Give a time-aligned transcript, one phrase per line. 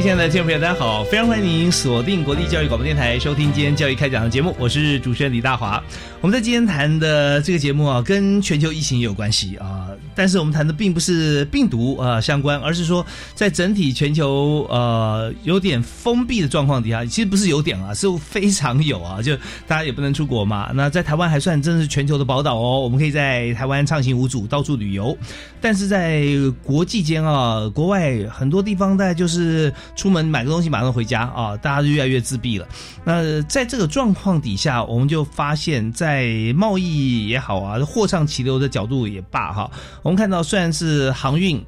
[0.00, 1.02] 亲爱的听众朋友，大家好！
[1.02, 4.54] 非常欢迎您锁定国立教育广播电台，收听今天教育开讲的节目。
[4.56, 5.82] 我是主持人李大华。
[6.20, 9.87] 我们在今天谈的这个节目啊，跟全球疫情也有关系啊。
[10.18, 19.22] 但是我们谈的并不是病毒啊相关，而是说在整体全球呃有点封闭的状况底下，其实不是有点啊，是非常有啊。
[19.22, 19.36] 就
[19.68, 20.72] 大家也不能出国嘛。
[20.74, 25.16] 那在台湾还算真是全球的宝岛哦，我们可以在台湾畅行无阻，到处旅游。
[25.60, 26.24] 但是在
[26.64, 29.72] 国际间啊，国外很多地方大概就是。
[29.94, 32.66] 出门买个东西马上回家啊，大家就越来越自闭了。
[33.04, 39.70] 那在这个状况底下，我们就发现，在贸易也好啊，货畅其流的角度也罢哈，
[40.08, 41.62] 我们看到虽然是航运、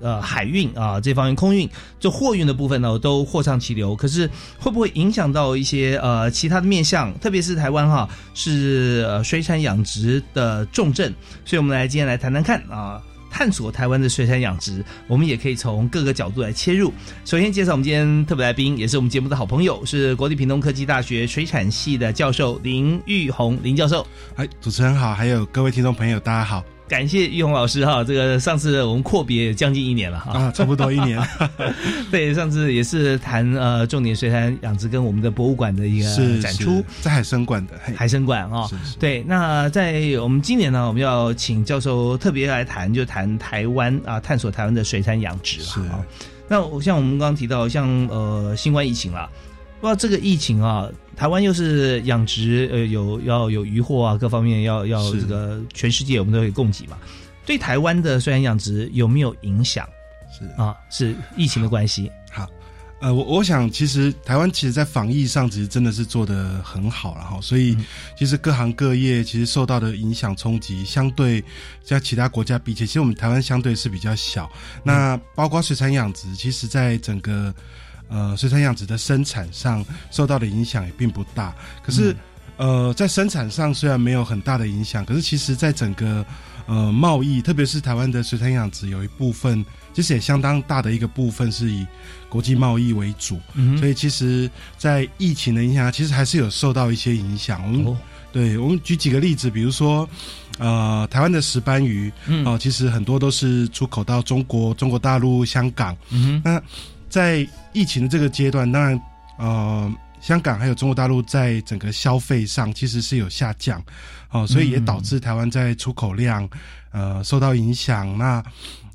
[0.00, 1.68] 呃海运啊这方面空运，
[2.00, 4.26] 就货运的部分呢都货畅其流，可是
[4.58, 7.12] 会不会影响到一些呃其他的面向？
[7.18, 11.12] 特别是台湾哈是呃水产养殖的重镇，
[11.44, 13.02] 所以我们来今天来谈谈看啊。
[13.30, 16.90] 探索台湾的水产养殖，我们也可以从各个角度来切入。
[17.26, 24.06] 首先介绍我们今天特别来宾，也是我们节目的好朋友，是国立屏东科技大学水产系的教授林玉红林教授。
[24.36, 26.62] 哎，主持人好，还有各位听众朋友，大家好。
[26.86, 31.18] 感谢玉红老师哈，这个上次我们阔别将近一年了哈，啊，差不多一年。
[32.12, 38.68] 对，上次也是谈呃重点水产养殖跟我们的博物馆的一个展出，在海参馆的海参馆啊。
[38.98, 46.04] 对，那在我们今年呢，我们要请教授特别来谈，就谈台湾啊，探索台湾的水产养殖了啊。
[46.46, 49.26] 那像我们刚刚提到，像呃新冠疫情了，
[49.84, 50.88] 不知道这个疫情啊。
[51.14, 56.98] 台湾又是养殖，呃，有要有渔获啊，各方面要要这个全世界我们都可以供给嘛。
[57.44, 59.86] 对台湾的虽然养殖有没有影响？
[60.36, 62.10] 是啊，是疫情的关系。
[62.32, 62.48] 好，
[63.00, 67.76] 呃，我我想其实台湾其实在防疫上其实真的是做的很好了哈，所以
[68.18, 71.44] 其实各行各业其实受到的影响冲击相对
[71.84, 74.50] 在其他国家比起，其实我们台湾相对是比较小。
[74.82, 77.54] 那包括水产养殖，其实在整个。
[78.08, 81.54] 呃，水产养殖的生产上受到的影响也并不大。
[81.82, 82.14] 可是，
[82.56, 86.24] 呃，在生产上虽然没有很大的影响，可是其实在整个
[86.66, 91.86] 呃贸易，特别是台湾的水产养殖，有一部分其实也相当大的一个部分是以
[92.28, 93.40] 国际贸易为主。
[93.78, 97.62] 所以，其实，在疫情的影响下，其实还是有受到一些影响。
[97.64, 97.96] 我们
[98.32, 100.08] 对我们举几个例子，比如说，
[100.58, 102.12] 呃，台湾的石斑鱼，
[102.44, 105.96] 哦，其实很多都是出口到中国、中国大陆、香港。
[106.10, 106.60] 嗯那
[107.14, 109.00] 在疫情的这个阶段，当然，
[109.38, 113.80] 呃，香港还有中国大陆在整个消费上其实是有下降，
[114.30, 116.48] 哦，所以也导致台湾在出口量，
[116.90, 118.18] 呃，受到影响。
[118.18, 118.42] 那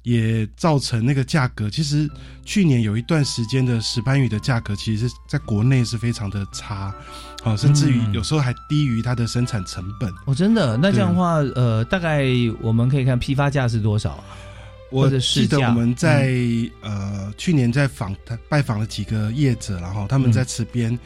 [0.03, 2.09] 也造成那个价格，其实
[2.43, 6.93] 去年有一段时间的石斑鱼的价格，其实在国内是非常的差，
[7.43, 10.11] 哦，甚至于有时候还低于它的生产成本。
[10.25, 10.75] 哦，真的？
[10.75, 12.25] 那这样的话，呃，大概
[12.61, 14.23] 我们可以看批发价是多少啊？
[14.91, 16.33] 我记得我们在
[16.81, 18.15] 呃去年在访
[18.49, 20.97] 拜访了几个业者，然后他们在池边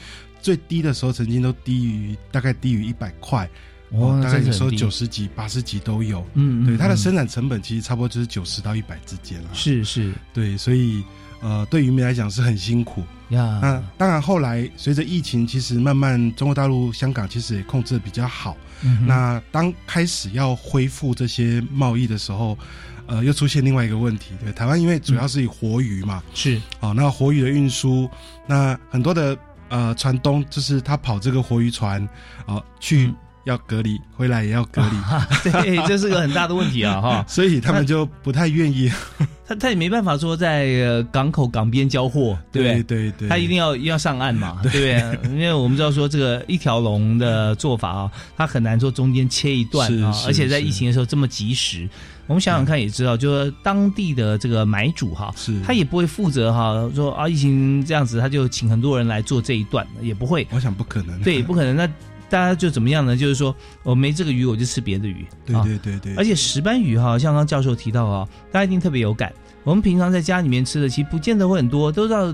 [0.41, 3.49] 最低的时候曾经都低于大概低于一百块，
[3.89, 6.25] 哦，大概有时候九十几、八十几都有。
[6.33, 9.49] 嗯，对，它的生产成本其实差不多就是九十到一百之间了。
[9.53, 11.03] 是是，对，所以
[11.41, 13.59] 呃对渔民来讲是很辛苦呀。
[13.61, 18.55] 那当然后来随着疫情，其实慢慢中国大陆、香港其实也控制的比较好。
[18.81, 22.57] 嗯那当开始要恢复这些贸易的时候。
[23.07, 28.09] 呃，又出现另外一个问题，对台湾，因为主要是以活鱼嘛，是啊，那活鱼的运输，
[28.47, 29.37] 那很多的
[29.69, 32.07] 呃船东就是他跑这个活鱼船
[32.45, 33.13] 啊，去
[33.45, 34.95] 要隔离，回来也要隔离，
[35.51, 37.25] 对，这是个很大的问题啊，哈。
[37.27, 38.89] 所以他们就不太愿意。
[39.45, 42.83] 他 他也没办法说在呃港口港边交货，对对？
[42.83, 45.29] 对对，他一定要要上岸嘛，对不对？
[45.33, 51.89] 因为我们知道说这个一条龙的做法啊，他很难说中间切一段啊，而且在疫情的时候这么及时。
[52.25, 60.47] 我们想想看，也知道，就是当地的这个买主哈，是，他也不会负责哈，说啊疫情这样子，他就请很多人来做这一段，也不会。
[60.51, 61.21] 我想不可能。
[61.21, 61.75] 对，不可能。
[61.75, 61.85] 那
[62.29, 63.15] 大家就怎么样呢？
[63.15, 65.25] 就是说我没这个鱼，我就吃别的鱼。
[65.45, 66.15] 对对对对。
[66.15, 69.31] 而且石斑鱼哈，像刚教授提到啊，大家一定特别有感。
[69.63, 72.33] 我们平常在家里面吃的，其实不见得会很多，都知道。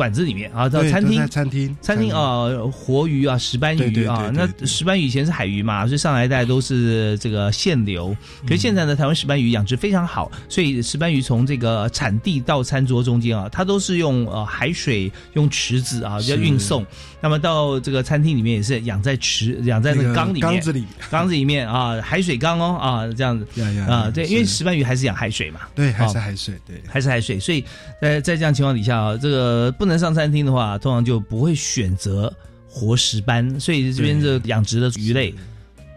[0.00, 8.16] 馆子里面啊，到餐厅，餐厅，餐厅啊，活鱼啊，石斑鱼啊，那石斑鱼以前是海鱼嘛，所以上来大家都是这个现流。
[8.46, 16.82] 可是现在呢，台湾石斑鱼养殖非常好，所以石斑鱼从这个产地到餐桌中间啊，它都是用呃海水用池子啊要运送。
[17.22, 23.46] 那么到这个餐厅里面也是养在池，养在那个缸里面，缸子里，缸子里面啊，海水缸哦啊这样子。
[23.86, 27.62] 啊，对，因为石斑鱼还是养海水嘛，对，还是海水，对，还是海水，所以
[28.00, 32.32] 在在这样情况底下啊，这个不能上餐厅的话，通常就不会选择
[32.68, 35.34] 活石斑，所以这边的养殖的鱼类。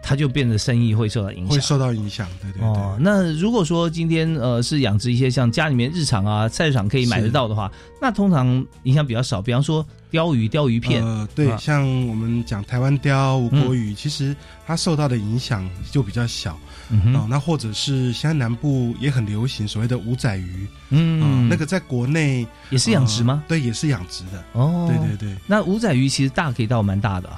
[0.06, 2.68] 它就变得生意会受到影响，会受到影响，对对对。
[2.68, 8.46] 哦，那如果说今天呃是养殖一些像家里面日常啊菜市场可以买得到的话，那通常
[8.82, 9.40] 影响比较少。
[9.40, 14.36] 比方说鲷鱼、鲷鱼片，呃，对，像我们讲台湾鲷、吴国鱼，其实
[14.66, 16.60] 它受到的影响就比较小。
[16.90, 23.42] 哦，那或者是现在南部也很流行所谓的五仔鱼，嗯，那个在国内也是养殖吗？
[23.48, 24.44] 对，也是养殖的。
[24.52, 25.36] 哦，对对对。
[25.46, 27.30] 那五仔鱼其实大可以到蛮大的。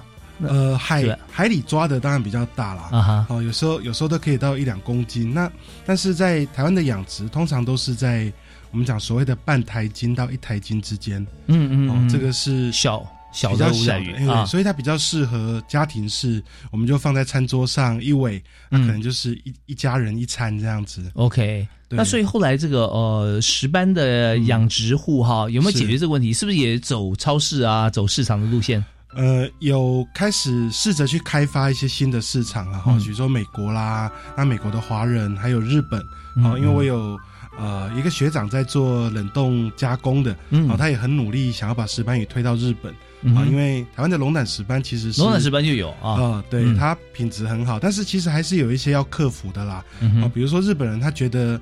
[0.42, 5.32] 呃，海海里抓的当然比较大啦，啊哈，哦，有时候有时候都可以到一两公斤。
[5.32, 5.50] 那
[5.86, 8.30] 但是在台湾的养殖，通常都是在
[8.70, 11.26] 我们讲所谓的半台斤到一台斤之间。
[11.46, 13.02] 嗯嗯，哦，这个是小
[13.36, 21.04] 小的小鱼啊，所以它比较适合家庭式，我们就放在餐桌上一尾，那可能就是一一家人一餐这样子。
[21.12, 26.32] OK，那所以后来这个呃石斑的养殖户哈，有没有解决这个问题？
[26.32, 28.82] 是不是也走超市啊，走市场的路线？
[29.14, 36.00] 呃，有开始试着去开发一些新的市场了哈，比如说美国啦，那美国的华人还有日本，
[36.44, 37.18] 哦，因为我有
[37.58, 40.36] 呃一个学长在做冷冻加工的，
[40.68, 42.94] 哦，他也很努力想要把石斑鱼推到日本，
[43.34, 49.84] 啊，因为台湾的龙胆石斑其实是龙胆石斑就有啊，对，它品质很好，但是其实还是有一些要克服的啦，
[50.22, 51.60] 啊，比如说日本人他觉得。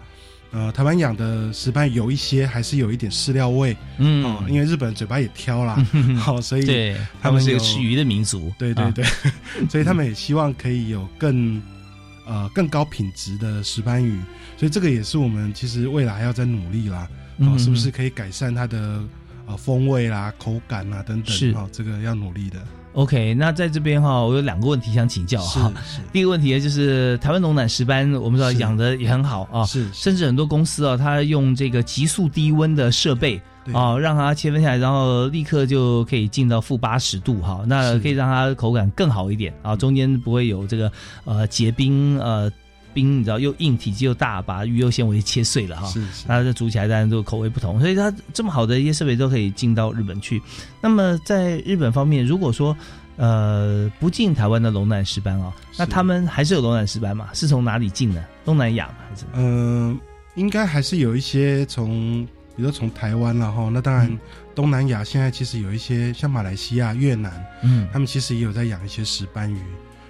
[0.56, 5.84] 呃，台湾养的石斑有一些还是有一点饲料味，嗯，哦，因为日本人嘴巴也挑啦，
[6.16, 9.04] 好，所以对他们是一个吃鱼的民族，对对对，
[9.68, 11.60] 所以他们也希望可以有更
[12.24, 14.16] 呃更高品质的石斑鱼，
[14.56, 17.08] 所以这个也是我们其实未来还要在努力啦，
[17.38, 19.02] 哦，是不是可以改善它的
[19.46, 22.58] 呃风味啦、口感啦等等，哦，这个要努力的。
[22.94, 25.72] OK，那在这边哈，我有两个问题想请教哈。
[26.12, 33.42] 第一个问题呢，就是台湾龙胆石斑，我们知道养的也很好啊，是，甚至很多公司啊，它用这个急速低温的设备
[33.72, 40.92] 啊，让它切分下来，然后立刻就可以进到负八十度哈，那可以让它口感更好一点啊，中间不会有这个
[41.24, 42.50] 呃结冰呃。
[42.94, 50.40] 冰你知道又硬体积又大，把鱼肉纤维切碎了哈，是是，它这煮起来当然都口味不同，所以它这么好的一些设备都可以进到日本去。
[50.80, 52.74] 那么在日本方面，如果说
[53.16, 57.28] 呃不进台湾的龙胆石斑啊，那他们还是有龙胆石斑嘛？
[57.34, 58.24] 是从哪里进的？
[58.44, 59.24] 东南亚还是？
[59.34, 59.98] 嗯，
[60.36, 62.24] 应该还是有一些从，
[62.56, 63.68] 比如说从台湾了哈。
[63.72, 64.18] 那当然，
[64.54, 67.32] 东南亚现在其实有一些像马来西亚、越南，
[67.62, 69.58] 嗯，他们其实也有在养一些石斑鱼。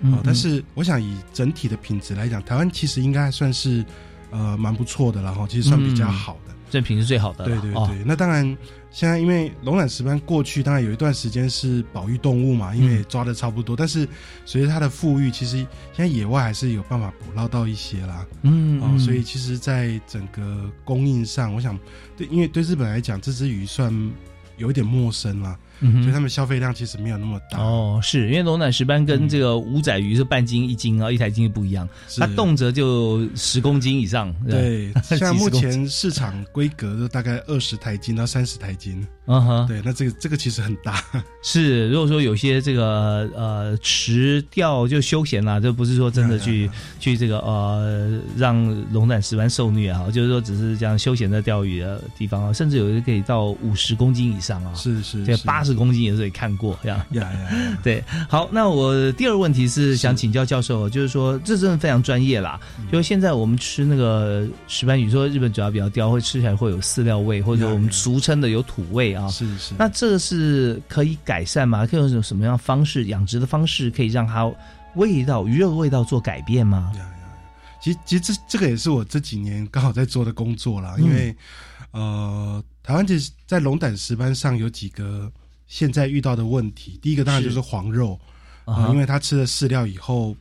[0.03, 3.85] 哦，但是我想以整体的品质来讲，台湾其实应该还算是
[4.31, 7.45] 呃蛮不错的然后其实算比较好的，这品质最好的。
[7.45, 8.45] 对对对，那当然
[8.91, 14.07] 现在因为龙胆石斑过去当然有一段时间是保育动物嘛，因为抓的差不多，但是
[14.45, 15.57] 随着它的富裕，其实
[15.93, 18.27] 现在野外还是有办法捕捞到一些啦。
[18.43, 21.79] 嗯，哦，所以其实在整个供应上，我想
[22.17, 23.93] 对，因为对日本来讲，这只鱼算
[24.57, 25.43] 有一点陌生
[25.81, 26.03] 了。
[26.03, 31.89] 所以他们消费量其实没有那么大哦，是因为龙胆石斑跟这个五仔鱼是半斤一斤啊，一台斤不一样，
[32.19, 34.35] 它动辄就十公斤以上。
[34.49, 39.07] 对， 像目前市场规格都大概二十台斤到三十台斤。
[39.27, 41.03] 嗯哼，对，那这个这个其实很大。
[41.43, 48.63] 是，如果说有些这个呃池钓就休闲啦，这不是说真的去去这个呃让
[48.93, 54.75] 龙胆石斑受虐啊，就是说只是这样休闲的钓鱼的地方啊，甚至有些可以到五十公斤以上啊。
[54.75, 57.79] 是是，这八十公斤也是也看过呀呀呀。
[57.83, 62.61] 对，好，那我第二个问题是想请教教授，就是说这真的非常专业啦。
[62.93, 69.15] 就现在我们吃那个石斑鱼，说日本主要比较刁，会吃起来会有饲料味，或者我们俗称的有土味。
[69.15, 71.87] 啊，是是，那这个是可以改善吗？
[71.87, 74.51] 可以用什么样方式养殖的方式可以让它
[74.95, 76.93] 味道鱼肉味道做改变吗？
[77.81, 81.37] 其实其实这这个也是我这几年刚好在做的工作啦，嗯因为
[81.91, 85.31] 呃，台湾其实，在龙胆石斑上有几个
[85.67, 86.99] 现在遇到的问题。
[87.03, 88.19] 第一个当然就是黄肉
[88.65, 90.35] 啊、因为它吃了饲料以后，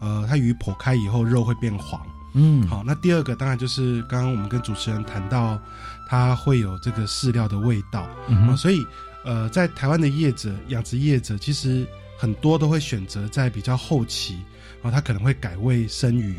[0.00, 2.04] 呃，它鱼剖开以后肉会变黄。
[2.34, 5.60] 嗯，好，那第二个当然就是刚刚我们跟主持人谈到，
[6.08, 8.00] 它会有这个饲料的味道。
[8.28, 8.84] 啊、所以
[9.24, 11.86] 呃，在台湾的业者、养殖业者，其实
[12.18, 14.38] 很多都会选择在比较后期，
[14.82, 16.34] 啊、他可能会改喂生鱼，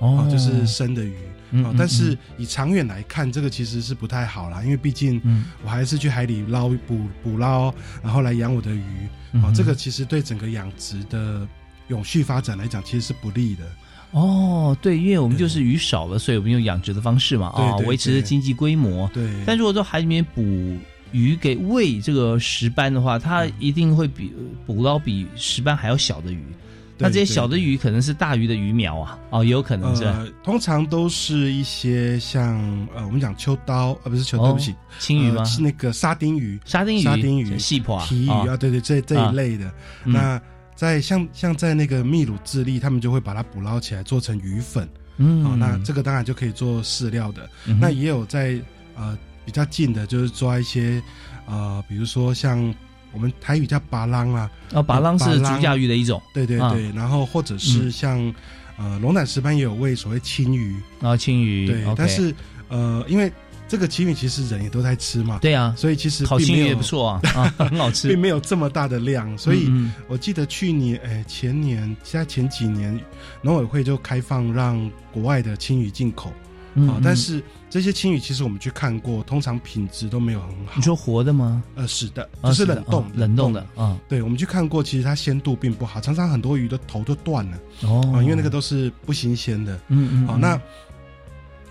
[0.00, 1.16] 啊、就是生的鱼。
[1.52, 8.82] 嗯但是以长远来看，这个其实是不太好啦，因为毕竟嗯我还是去海里捞捕捕捞，然后来养我的鱼。
[9.32, 11.46] 啊、嗯这个其实对整个养殖的
[11.88, 13.64] 永续发展来讲，其实是不利的。
[14.10, 19.08] 哦，对，因为我们就是鱼少了，所以我们用养殖的方式嘛，啊，维持对经济规模。
[19.14, 20.42] 对，但如果说海里面捕
[21.12, 24.32] 鱼给喂这个石斑的话，它嗯一定会比
[24.66, 26.44] 捕捞比石斑还要小的鱼。
[27.02, 32.56] 那这些小的鱼可能是大鱼的鱼苗啊，哦，也有可能是呃，通常都是一些像
[32.94, 35.38] 呃，我们讲秋刀，呃，不是秋刀，不起，青鱼吗？
[35.38, 35.44] 呃？
[35.44, 39.72] 是那个沙丁鱼、沙丁鱼、沙丁鱼细婆啊提鱼啊，对对，这这一类的。
[40.04, 40.12] 嗯。
[40.12, 40.40] 那
[40.74, 45.44] 在像像在那个秘鲁、智利，他们就会把它捕捞起来做成鱼粉嗯。
[45.44, 47.48] 好、那这个当然就可以做饲料的。
[47.66, 48.58] 嗯那也有在
[48.96, 51.02] 呃比较近的，就是抓一些
[51.46, 52.74] 呃，比如说像
[53.12, 56.72] 我们台语叫拔浪啊，哦，拔浪是拔浪竹架鱼的一种，对对啊。
[56.72, 58.18] 对，然后或者是像、
[58.76, 62.34] 呃龙胆石斑也有喂所谓青鱼，然后青鱼，对但是
[62.68, 63.30] 呃因为
[63.68, 68.08] 这个青鱼其实人也都在吃嘛，对啊，所以其实烤青鱼也不错啊，啊，很好吃。
[68.12, 68.18] 并。
[68.18, 72.98] 没有这么大的量，所以嗯我记得去年哎前年，现在前几年
[73.40, 76.32] 农委会就开放让国外的青鱼进口
[76.74, 80.72] 啊、但是这些青鱼其实我们去看过，通常品质都没有很好。
[80.76, 81.62] 你说活的吗？
[81.74, 83.66] 呃是的，啊就是冷冻、哦冷冻的。
[83.76, 89.78] 啊，对，我们去看过，其实它鲜度并不好，常常很多鱼的头都断了哦啊、因为那个都是不新鲜的。
[89.88, 90.60] 嗯嗯，好、嗯那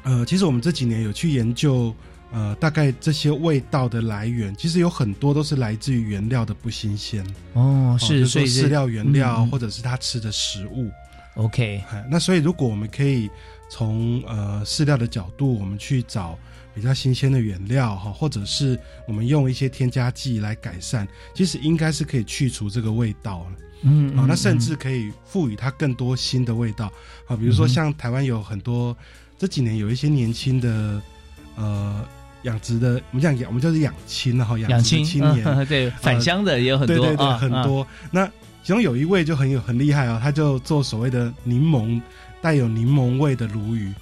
[0.03, 1.93] 呃，其实我们这几年有去研究，
[2.31, 10.91] 呃，大概这些味道的来源，其实有很多都是来自于原料的不新鲜，哦是，所以饲料原料、或者是它吃的食物。
[11.35, 13.29] OK，哎，那所以如果我们可以
[13.71, 16.37] 从呃饲料的角度，我们去找
[16.75, 23.45] 比较新鲜的原料哈，或者是我们用一些添加剂来改善，其实应该是可以去除这个味道了。
[23.83, 26.91] 嗯啊、那甚至可以赋予它更多新的味道。
[27.27, 28.95] 啊，比如说像台湾有很多
[29.37, 31.01] 这几年有一些年轻的
[31.55, 32.05] 呃
[32.43, 37.87] 养殖的，我们讲养我们叫做养青然后养养青青年，嗯 对返乡的也有很多对对对，啊，很多。
[38.11, 38.27] 那
[38.63, 41.99] 其中有一位就很有很厉害啊，他就做所谓的柠檬
[42.41, 43.93] 带有柠檬味的鲈鱼。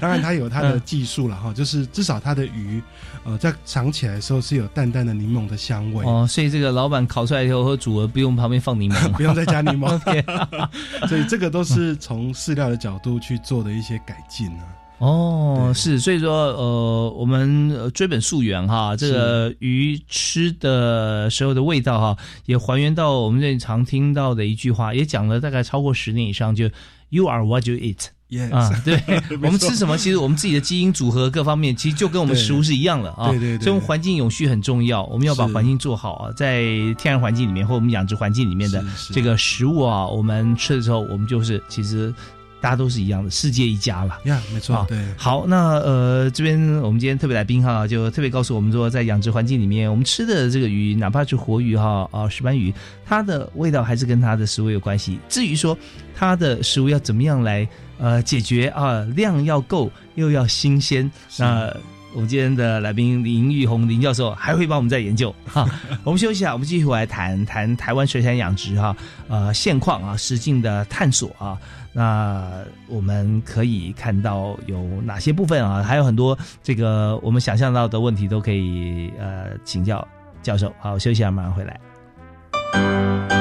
[0.00, 2.82] 当然，它有它的嗯技术了哈，就是至少它的鱼，
[3.24, 9.90] 呃，在尝起来的时候是有淡淡的柠檬的香味，哦，所以这个老板烤出来以后和煮了不用旁边放柠檬 不用再加柠檬。
[11.08, 14.64] 所以这个都是从饲料的角度去做的一些改进啊。
[15.00, 26.68] 哦，是，所以说，呃，我们呃追本溯源哈，这个鱼吃的时候的味道哈，也还原到我们这里常听到的一句话，也讲了大概超过十年以上，就
[27.08, 28.08] “You are what you eat”。
[28.28, 29.00] Yes，、啊，对。
[29.42, 33.30] 我们吃什么，其实我们自己的基因组合各方面，其实就跟我们食物是一样的啊。
[33.30, 33.64] 对对对。
[33.64, 36.62] 所以环境永续很重要，我们要把环境做好啊，在
[36.98, 42.14] 天然环境里面或我们养殖环境里面的这个食物啊，我们吃的时候，我们就是其实
[42.60, 44.18] 大家都是一样的，世界一家了。
[44.24, 52.72] 呀没错，啊对，好，那呃，这边我们今天特别来宾哈，就特别告诉我们说，在养殖环境里面，我们吃的这个鱼，哪怕是活鱼哈啊石斑鱼，
[53.04, 55.18] 它的味道还是跟它的食物有关系。
[55.28, 55.76] 至于说
[56.14, 57.66] 它的食物要怎么样来
[57.98, 61.74] 呃解决啊，量要够又要新鲜，是那。
[62.12, 65.64] 我们今天的来宾林玉红林教授还会帮我们再研究哈。
[66.02, 68.96] 我们休息啊，我们继续回来谈谈台湾水产养殖哈，
[69.28, 71.56] 呃现况啊，实境的探索啊。
[71.92, 75.82] 那我们可以看到有哪些部分啊？
[75.82, 80.06] 还有很多这个我们想象到的问题都可以呃请教
[80.42, 80.72] 教授。
[80.78, 83.39] 好，休息啊，马上回来。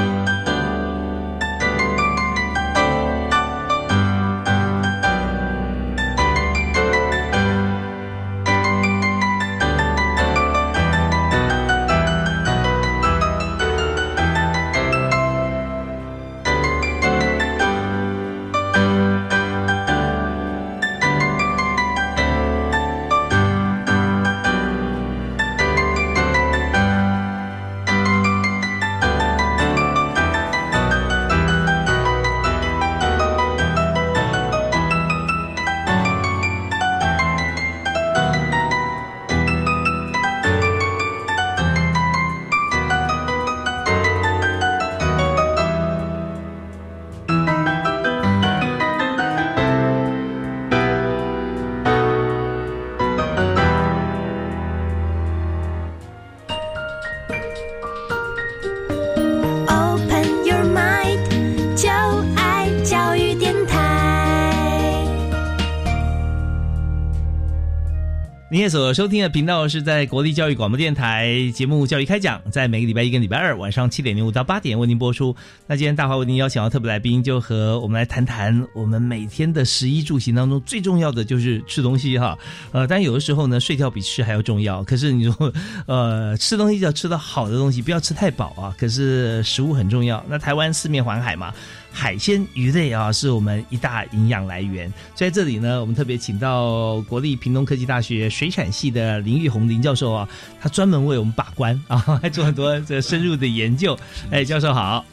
[69.00, 75.34] 收听的频道是在国立教育广播电台节目《教育开讲》，在每个礼拜一跟礼拜二晚上七点零五到八点为您播出。
[75.68, 82.38] 那今天大华为您邀请到特别来宾，就和我们来谈谈我们每天的食衣住行当中最重要的就是吃东西哈。
[82.74, 84.84] 呃，但有的时候呢，睡觉比吃还要重要。
[84.84, 85.53] 可是你说，
[85.86, 88.75] 呃，吃东西就要吃到好的东西，不要吃太饱啊。
[88.77, 90.22] 可是食物很重要。
[90.27, 91.53] 那台湾四面环海嘛。
[91.91, 94.91] 海鲜鱼类啊，是我们一大营养来源。
[95.15, 100.29] 在这里呢，我们特别请到国立屏东科技大学水产系的林玉红林教授啊，
[100.62, 103.98] 他专门为我们把关啊，还做很多这深入的研究。
[104.31, 105.03] 哎，教授好。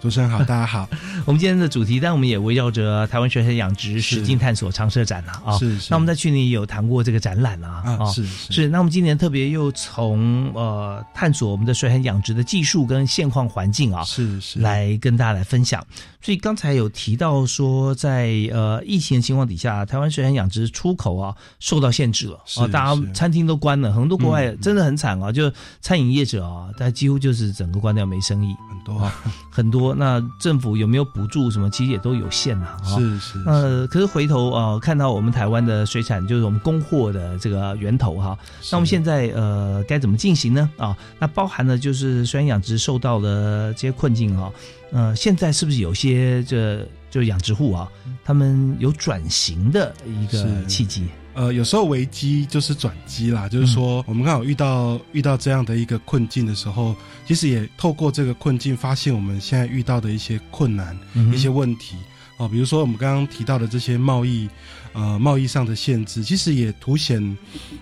[0.00, 0.88] 主持人好，大家好。
[1.26, 5.58] 我们今天的主题，但我们也围绕着台湾水产养殖实境探索长设展了啊。
[5.58, 5.88] 是是。
[5.90, 7.82] 那我们在去年也有谈过这个展览啊。
[7.98, 8.68] 啊，是是。
[8.68, 15.84] 那我们今年特别又从呃探索我们的水产养殖的技术跟现况环境啊，是是，来跟大家来分享。
[16.20, 29.12] 所以刚才有提到说，在呃疫情的情况底下，台湾水产养殖出口啊受到限制了啊，大家餐厅都关了，很多国外真的很惨啊，就餐饮业者啊，他几乎就是整个关掉，没生意，很多啊，
[29.50, 29.87] 很多。
[29.94, 31.68] 那政府有没有补助什么？
[31.70, 32.76] 其实也都有限呐。
[32.84, 33.42] 是是。
[33.46, 38.38] 呃，可是回头啊，看到我们台湾的水产，就是我们供货的这个源头哈。
[38.70, 40.70] 那我们现在呃该怎么进行呢？
[40.76, 44.52] 啊，那包含了就是虽然养殖受到了这些困境哈，
[44.92, 47.88] 呃，现在是不是有些这就养殖户啊，
[48.24, 51.06] 他们有转型的一个契机？
[51.38, 60.98] 呃，有时候危机就是转机啦，就是说我们刚好遇到遇到这样的一个困境的时候，其实也透过这个困境，发现我们现在遇到的一些困难、
[61.32, 61.94] 一些问题
[62.38, 64.48] 哦，比如说我们刚刚提到的这些贸易，
[64.92, 67.22] 呃，贸易上的限制，其实也凸显，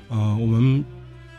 [0.08, 0.84] 呃，我们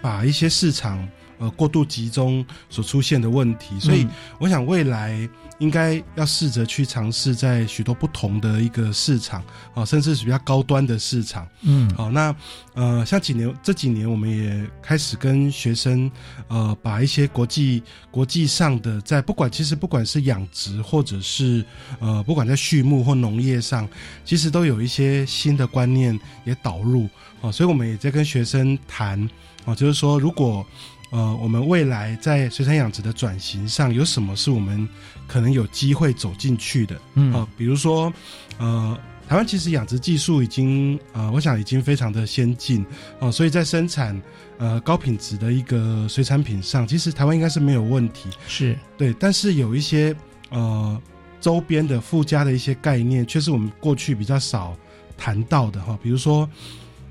[0.01, 1.07] 把一些市场
[1.39, 4.08] 呃过度集中所出现的问题，所以
[4.39, 5.29] 我想未来。
[5.60, 11.48] 应该要试着去尝试在许多不同的一个市场啊，甚至是比较高端的市场。
[11.63, 12.36] 嗯，好，那
[12.75, 16.12] 呃，像几年这几年，我们也开始跟学生
[16.48, 21.65] 呃，把一些国际国际上的在不管其实不管是养殖或者是
[22.00, 23.89] 呃，不管在畜牧或农业上，
[24.23, 27.10] 其实都有一些新的观念也导入
[27.41, 29.28] 啊，所以我们也在跟学生谈
[29.65, 30.63] 啊，就是说如果。
[31.10, 34.88] 呃，我们未来在水产养殖的转型上，有什么是我们
[35.26, 37.00] 可能有机会走进去的？
[37.13, 38.12] 嗯，啊，比如说，
[38.58, 42.86] 呃，台湾其实养殖技术已经，呃，我想已经非常的先进，
[43.20, 44.22] 哦，所以在生产
[44.58, 48.30] 呃高品质的一个水产品上，其实台湾应该是没有问题。
[48.46, 50.13] 是对，但是有一些
[50.50, 51.02] 呃
[51.39, 54.76] 周边的附加的一些概念，却是我们过去比较少
[55.17, 55.98] 谈到的哈。
[56.04, 56.50] 比如说，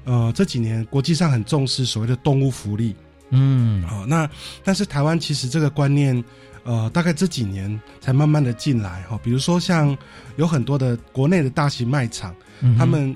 [0.04, 2.94] 呃，这几年国际上很重视所谓的动物福利。
[3.30, 4.28] 嗯，好，那
[4.62, 6.22] 但是台湾其实这个观念，
[6.64, 9.18] 呃，大概这几年才慢慢的进来哈。
[9.22, 9.96] 比如说像
[10.36, 12.34] 有很多的国内的大型卖场，
[12.78, 13.14] 他们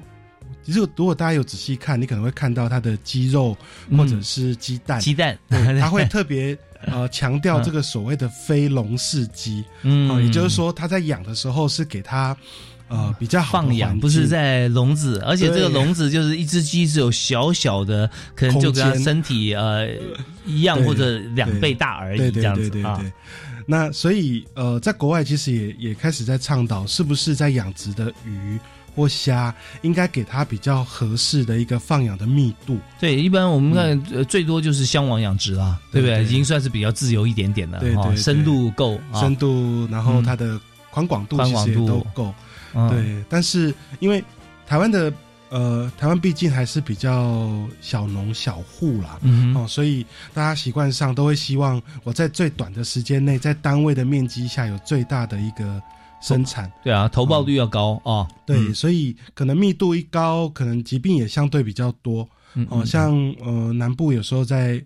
[0.62, 3.56] 其实如果大家有仔细看，你可能会看到它的鸡肉
[3.96, 5.38] 或者是鸡蛋，鸡蛋，
[5.80, 12.36] 他 会特别呃 强调这个所谓的非笼式鸡，嗯，也就是说他在养的时候是给它。
[12.90, 19.88] 呃，比较好放养不是在笼子，而且这个笼子就是一只鸡只有小小的，可能就跟它身体呃
[20.44, 23.00] 一样或者两倍大而已这样子啊。
[23.64, 28.58] 那所以呃，在国外其实也也开始在倡导，是不是在养殖的鱼
[28.96, 32.76] 或虾应该给它比较合适的一个放养的密度？
[32.98, 36.24] 对，一般我们看最多就是箱网养殖啦，对不对？
[36.24, 42.04] 已经算是比较自由一点点了，对对，深度够，深度，然后它的宽广度其实也都
[42.74, 42.90] 够。
[42.90, 44.22] 对，但是因为
[44.66, 45.12] 台湾的
[45.50, 55.82] 呃，台湾毕竟还是比较小农小户啦，嗯，哦，所以大家习惯上都会希望我在最短的时间内，在单位的面积下有最大的一个
[56.22, 56.70] 生产。
[56.84, 58.28] 对啊，投报率要高啊。
[58.46, 62.28] 对，所以可能密度一高，可能疾病也相对比较多。
[62.68, 64.80] 哦，像呃南部有时候在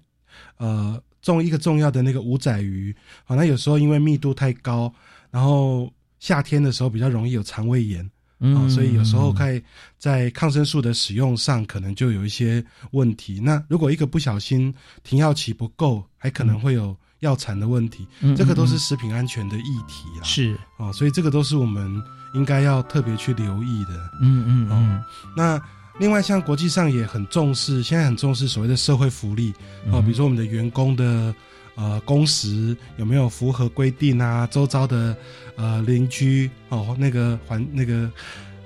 [0.56, 4.90] 呃种一个重要的那个五仔鱼，好，那有时候因为密度太高，
[5.30, 5.92] 然后。
[6.24, 8.02] 夏天的时候比较容易有肠胃炎，
[8.38, 9.62] 啊，所以有时候在
[9.98, 13.38] 在抗生素的使用上可能就有一些问题。
[13.38, 20.24] 那如果一个不小心停药期不够，还可能会有药残的问题，这个都是食品安全的议题啊。
[20.24, 24.10] 是啊，所以这个都是我们应该要特别去留意的。
[24.22, 25.04] 嗯嗯嗯。
[25.36, 25.60] 那
[26.00, 29.52] 另外像国际上也很重视，现在很重视所谓的社会福利
[29.92, 31.34] 啊，比如说我们的员工的。
[31.76, 34.46] 呃，工时有没有符合规定啊？
[34.46, 35.16] 周遭的
[35.56, 38.10] 呃邻居哦，那个环那个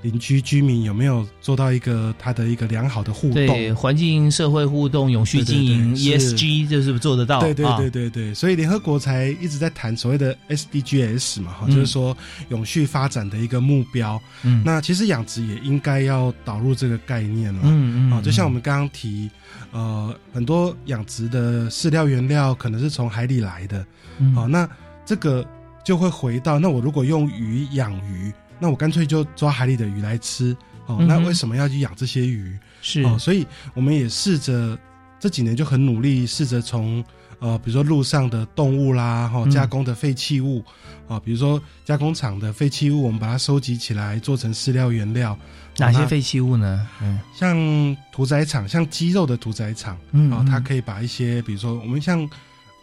[0.02, 3.76] 邻居居民有没有做到一个他的一个良好的互动对动。
[3.76, 7.40] 环境社会互动、永续经营对对对 ESG，这是不是做得到？
[7.40, 12.16] 对对啊对对对，所以联合国才一直在谈所谓的 SDGs 嘛，哈、嗯就是说
[12.50, 14.20] 永续发展的一个目标。
[14.44, 17.60] 嗯那其实养殖也应该要导入这个概念了。
[17.64, 19.28] 嗯嗯啊，就像我们刚刚提，
[19.72, 23.84] 呃，很多养殖的饲料原料可能是从海里来的，
[24.18, 24.68] 嗯好、那
[25.04, 25.44] 这个
[25.84, 32.58] 就会回到，那我如果用鱼养鱼，那我干脆就抓海里的鱼来吃，哦，那为什么要去养这些鱼？
[32.80, 34.78] 是哦，所以我们也试着
[35.18, 37.04] 这几年就很努力，试着从
[37.40, 40.64] 呃，比如说路上的动物啦，哈、嗯加工的废弃物
[41.08, 45.38] 啊、比如说加工厂的废弃物，我们把它收集起来做成饲料原料。
[45.78, 46.86] 哪些废弃物呢？
[47.00, 52.28] 嗯像屠宰场，像鸡肉的屠宰场，嗯啊、它可以把一些，比如说我们像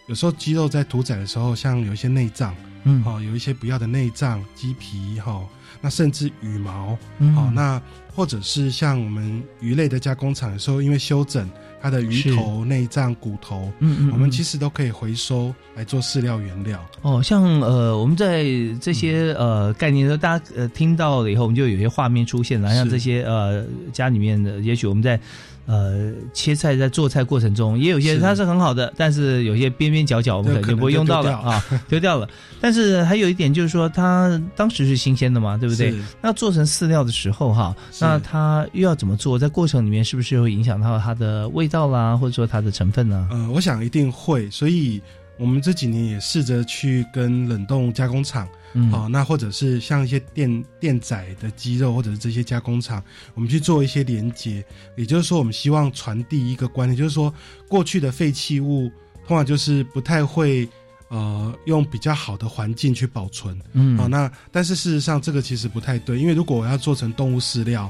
[0.07, 3.03] 有时候鸡肉在屠宰的时候，像有一些内脏，嗯。
[3.05, 5.45] 哦，有一些不要的内脏、鸡皮，哈、
[5.81, 7.35] 那甚至羽毛，嗯。
[7.35, 7.79] 好、那
[8.15, 11.49] 或者是像我们鱼类的加工厂，的时候因为修整
[11.81, 12.33] 它的鱼是。
[12.33, 16.83] 头、内脏、骨头，嗯嗯，我们其实实都可以回收来做饲料原料。
[17.01, 18.45] 哦，像呃，我们在
[18.79, 25.19] 这些呃概念的，大家呃听到了以后，我们就有些画面出现了，像是这些呃家里面的，也许我们在。
[25.65, 32.27] 呃，切菜在做菜过程中，也有些它是很好的，但是有些边边角角我们可能就不会用到了啊， 丢掉了。
[32.61, 35.93] 但是还有一点就是说，它当时是新鲜的嘛，对不对？
[36.21, 39.39] 那做成饲料的时候哈，那它又要怎么做？
[39.39, 43.27] 在过程里面是不是会影响到它的味道啦，或者说它的成分呢？
[43.31, 45.01] 呃，我想一定会，所以
[45.37, 54.63] 我们这几年也试着去跟冷冻加工厂，嗯，好、那或者是像一些电电宰的鸡肉，或者是这些加工厂，我们去做一些连接。
[54.95, 57.33] 也就是说，我们希望传递一个观念，就是说，
[57.67, 58.89] 过去的废弃物
[59.27, 60.67] 通常就是不太会
[61.09, 63.59] 呃用比较好的环境去保存。
[63.73, 67.83] 嗯，好、那但是事实上这个其实不太对，因为如果我要做成动物饲料，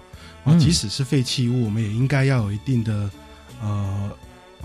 [0.43, 3.09] 啊、嗯即使是废弃物，我们也应该要有一定的
[3.61, 4.11] 呃。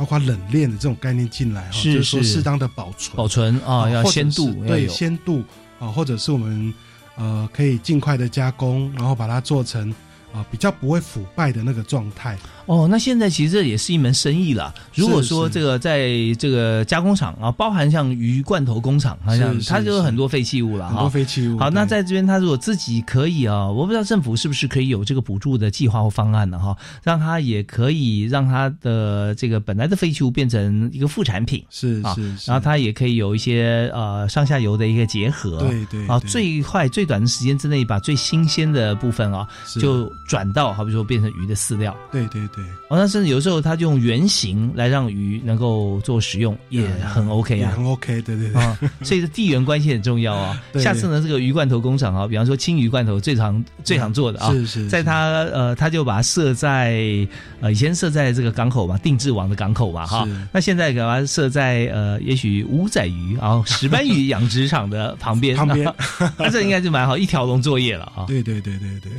[0.00, 5.44] 包括冷链的这种概念进来哈，是就是说适当的保存，保存啊，要鲜度对鲜度
[5.78, 6.72] 啊，或者是我们
[7.16, 9.94] 呃可以尽快的加工，然后把它做成
[10.32, 12.38] 啊比较不会腐败的那个状态。
[12.66, 14.72] 哦，那现在其实这也是一门生意了。
[14.94, 21.10] 如果说这个在这个加工厂啊，包含像鱼罐头工厂，好像是是它就有很多废弃物了很多。
[21.10, 21.58] 废弃物。
[21.58, 26.58] 好，那在这边，他如果自己可以啊，我不知道政府是不是可以有这个补助的计划或方案呢？
[26.58, 35.58] 哈，让他也可以让他的这个本来的废弃物变成一个副产品啊是是，是然后他也可以有一些呃上下游的一个结合。
[35.58, 39.48] 对对啊，最快最短的时间之内，把最新鲜的部分啊，
[39.80, 41.92] 就转到好比说变成鱼的饲料。
[42.12, 47.72] 对对对，哦，那甚至有时候它就用原型来让鱼能够做食用，也很 OK 啊。
[47.74, 50.62] 很 OK，对对对，啊，所以这地缘关系很重要啊。
[50.72, 57.26] 对下次呢，这个鱼罐头工厂啊，比方说青鱼罐头最常最常做的啊，是是，是在它呃，它就把它设在
[57.60, 60.46] 呃以前设在这个港口嘛，定制网的港口嘛哈是。
[60.52, 65.92] 那现在给它设在呃，也许五仔鱼然后石斑鱼养殖场的旁边，旁边，
[66.38, 68.26] 那这应该就蛮好，一条龙作业了啊。
[68.28, 69.10] 对对对对对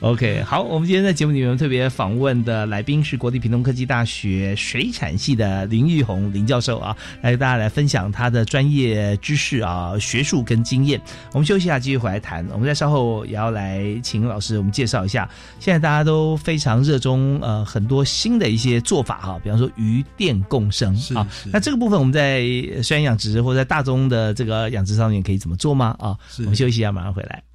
[0.00, 11.00] ，OK，好，我们今天在节目里面特别访问的来宾是国立屏东科技大学水产系的林玉红林教授啊，来跟大家来分享他的专业知识啊、学术跟经验。
[11.32, 12.46] 我们休息一下，继续回来谈。
[12.52, 15.28] 我们在稍后也要来请老师我们介绍一下，
[15.60, 21.26] 现在大家都非常热衷呃很多新的一些做法哈、比方说鱼电共生啊。
[21.52, 22.42] 那这个部分我们在
[22.82, 25.96] 虽然养殖或者在大宗的这个养殖上面可以怎么做吗？
[25.98, 27.47] 啊，我们休息一下，马上回来。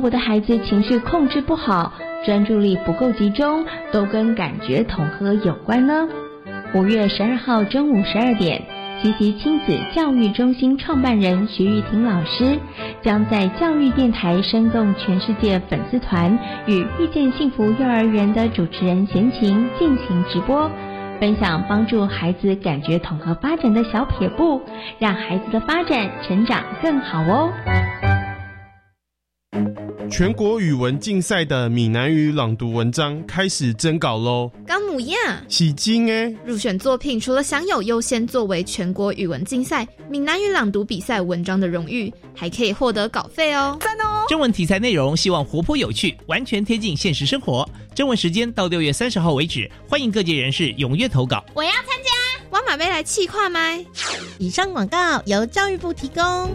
[0.00, 1.92] 我的孩子情绪控制不好，
[2.24, 6.08] 专注力不够集中，都跟感觉统合有关呢？
[6.74, 8.62] 五月十二号中午十二点，
[9.02, 12.58] 西西亲子教育中心创办人徐玉婷老师
[13.02, 20.70] 将在教育电台生动全世界粉丝团与遇见幸福幼儿园的主持人闲情进行直播。
[21.20, 24.62] 分享帮助孩子感觉统合发展的小撇步，
[25.00, 27.50] 让孩子的发展成长更好哦。
[30.10, 34.50] 全国语文竞赛的闽南语朗读文章开始征稿喽！
[34.66, 35.16] 刚母呀，
[35.48, 36.34] 喜金哎！
[36.44, 43.76] 入选作品除了享有优先作为全国语文竞赛闽南语朗读比赛文章的荣誉，还可以获得稿费哦！
[43.80, 44.24] 赞哦！
[44.28, 47.68] 征文题材内容希望活泼有趣，完全贴近现实生活。
[47.94, 51.44] 征文时间到六月三十号为止，欢迎各界人士踊跃投稿。
[51.54, 53.84] 我要参加，挖马杯来气跨麦。
[54.38, 56.50] 以上广告由教育部提供。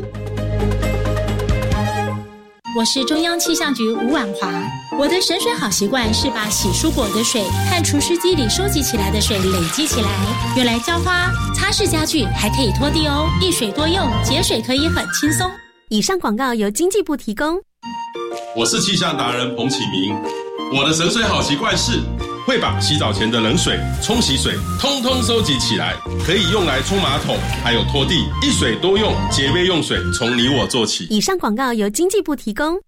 [2.76, 4.52] 我是中央气象局吴婉华。
[4.98, 10.10] 我的省水好习惯是把洗蔬果的水和除湿机里收集起来的水累积起来，
[10.58, 13.30] 用来浇花、擦拭家具，还可以拖地哦。
[13.40, 15.48] 一水多用，节水可以很轻松。
[15.90, 17.62] 以上广告由经济部提供。
[18.56, 20.16] 我是气象达人彭启明。
[20.76, 22.00] 我的省水好习惯是
[22.46, 31.06] 会把洗澡前的冷水、冲洗水通通收集起来，可以用来冲马桶，还有拖地，一水多用，节约用水，从你我做起。
[31.10, 32.80] 以上广告由经济部提供。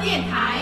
[0.00, 0.59] 电台。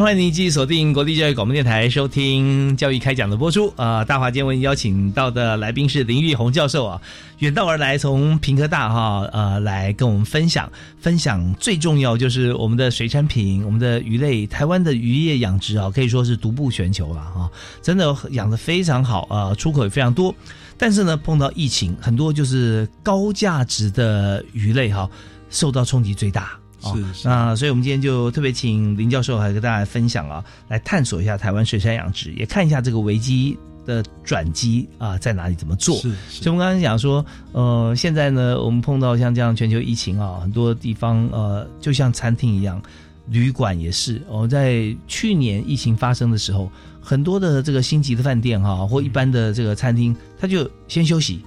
[0.00, 3.72] 欢迎您继续锁定国立教育广播电台，收听教育开讲的播出。
[3.76, 7.00] 啊、大华今天为您邀请到的来宾是林玉红教授啊，
[7.38, 20.34] 远道而来，从平科大哈呃来跟我们分享分享最重要就是我们的水产品，我们的鱼类，台湾的渔业养殖啊可以说是独步全球了啊，真的养的非常好啊、出口也非常多。
[20.76, 25.08] 但是呢，碰到疫情，很多就是高价值的鱼类哈、
[25.48, 26.58] 受到冲击最大。
[26.90, 35.96] 哦是是那所以我们今天就特别请林教授来跟大家分享啊，来探索一下台湾水产养殖，也看一下这个危机的转机啊在哪里，怎么做。
[35.98, 42.82] 是所以我们刚刚讲说，呃，现在呢，我们碰到像这样全球疫情啊，很多地方呃，就像餐厅一样，
[43.28, 44.20] 旅馆也是。
[44.28, 46.70] 我哦，在去年疫情发生的时候，
[47.00, 51.40] 很多的这个星级的饭店哈、或一般的这个餐厅，他就先休息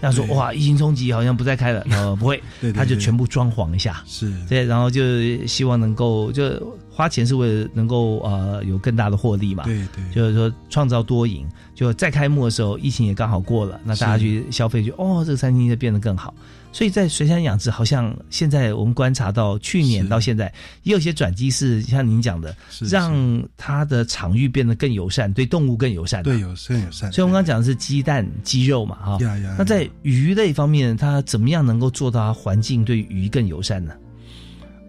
[0.00, 0.02] 啊。
[0.02, 6.50] 这样说哇，疫情冲击好像不再开了，呃， 不会，对对他就全部装潢一下，是对，然后就希望能够就
[6.90, 11.46] 花钱是为了能够呃有更大的获利嘛，对对，就是说创造多赢。
[11.74, 16.34] 就再开幕的时候，疫情也刚好过了，那大家去消费就哦，这个餐厅就变得更好。
[16.70, 20.52] 所以在水产养殖，好像现在我们观察到，去年到现在
[20.82, 26.22] 也有些转机是像您讲的，是让它的场域变得更友善，对动物更友善。
[26.22, 27.10] 对，有更友善。
[27.10, 29.18] 所以我们刚刚讲的是鸡蛋、鸡肉嘛，哈。
[29.24, 33.94] 呀呀那在鱼类方面，它怎么样能够做到环境对鱼更友善呢？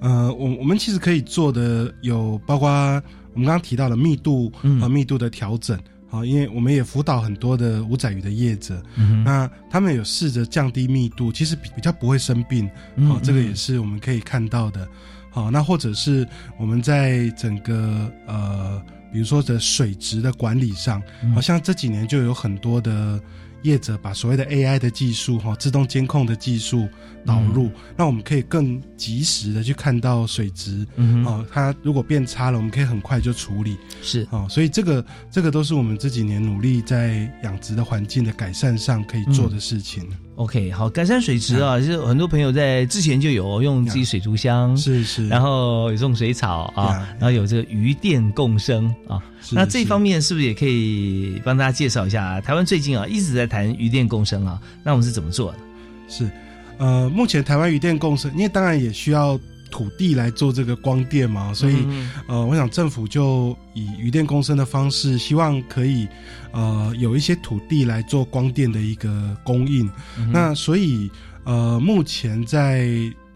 [0.02, 2.70] 呃，我我们其实可以做的有包括
[3.34, 5.80] 我们刚刚提到的密度嗯和密度的调整。
[6.10, 8.82] 好，因为我们也辅导很多的五仔鱼的业者，
[9.24, 12.68] 那他们有试着降低密度，其实比比较不会生病。
[12.68, 14.88] 好、嗯这个嗯也是我们可以看到的。
[15.30, 18.82] 好，那或者是我们在整个呃，
[19.14, 23.22] 比如说的水质的管理上，嗯好像这几年就有很多的
[23.62, 26.90] 业者把所谓的 AI 的技术哈、自动监控的技术
[27.26, 33.78] 导入，嗯那我们可以更及时的去看到水质，嗯哼哦，它如果变差了，我们可以很快就处理。
[34.02, 40.08] 是哦，所以这个这个都是我们这几年努力在养殖的环境的改善上可以做的事情。
[40.36, 49.22] OK，好，改善水质啊，就是很多朋友在之前就有用自己水族箱，是是，然后有种水草啊，然后有这个鱼电共生啊。
[49.52, 52.40] 那这方面是不是也可以帮大家介绍一下？
[52.40, 55.58] 台湾最近啊一直在谈鱼电共生啊，那我们是怎么做的？
[56.08, 56.30] 是，
[56.80, 59.40] 呃，目前台湾渔电共生，因为当然也需要
[59.70, 66.08] 土地来做这个光电嘛，所以、嗯呃，我想政府就以渔电共生的方式，希望可以
[66.52, 69.88] 呃有一些土地来做光电的一个供应。
[70.18, 71.12] 嗯那所以
[71.44, 72.88] 呃，目前在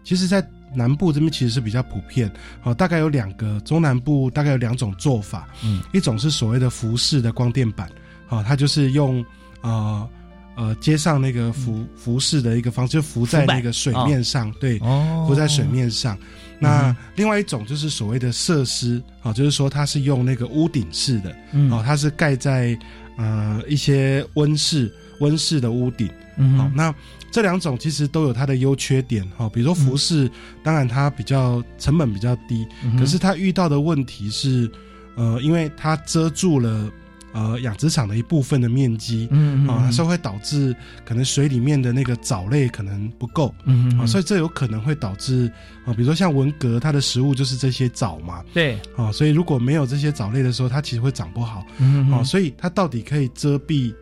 [0.02, 2.30] 其实，在南部这边其实是比较普遍，
[2.64, 7.88] 哦，大概有两个，中南部大概有两种做法，嗯，一种是所谓的浮式的光电板，
[8.28, 9.24] 哦，它就是用
[9.62, 10.08] 呃
[10.56, 15.24] 呃接上那个浮浮式的一个方式，就浮在那个水面上，对，哦。
[15.28, 16.16] 浮在水面上。
[16.58, 21.70] 那嗯另外一种就是所谓的设施，啊、就是说它是用那个屋顶式的，嗯。
[21.72, 22.78] 哦，它是盖在
[23.18, 26.94] 呃一些温室温室的屋顶，嗯好、那
[27.30, 30.30] 这两种其实都有它的优缺点，哈、比如说服饰，
[30.62, 34.70] 当然它比较成本比较低，嗯可是它遇到的问题是，
[35.16, 36.90] 呃，因为它遮住了。
[37.34, 39.68] 呃，养殖场的一部分的面积，啊、嗯嗯。
[39.68, 43.98] 嗯它是会导致可能水里面的那个藻类可能不够，啊、嗯嗯。
[44.00, 45.50] 嗯所以这有可能会导致
[45.84, 52.24] 啊、比如说像文革，它的食物就是这些藻嘛，对，啊、所以如果没有这些藻类的时候，它其实会长不好，哦，嗯嗯嗯。
[52.24, 53.92] 所以它到底可以遮蔽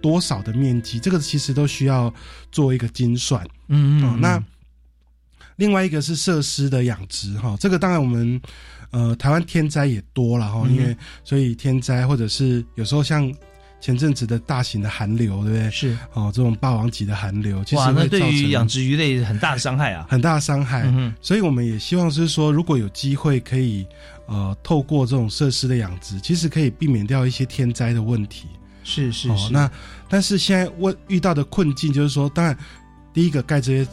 [0.00, 2.12] 多少的面积，这个其实都需要
[2.50, 4.42] 做一个精算，嗯嗯那
[5.60, 8.40] 另外一个是设施的养殖，哈、这个当然我们
[8.90, 13.32] 呃台湾天灾也多了哈、嗯因为所以天灾或者是有时候像。
[13.82, 15.70] 前阵子的大型的寒流，对不对？
[15.70, 20.82] 是哦，这种霸王级的寒流，其实哇，那对于养殖鱼类很大的伤害啊，很大的伤害。
[20.84, 23.86] 嗯所以我们也希望是说，如果有机会可以
[24.26, 28.48] 呃透过这种设施的养殖，其实可以避免掉一些天灾的问题。
[28.52, 29.70] 哦，是是是，那
[30.10, 32.54] 但是现在问遇到的困境就是说，当然
[33.14, 33.88] 第一个盖这些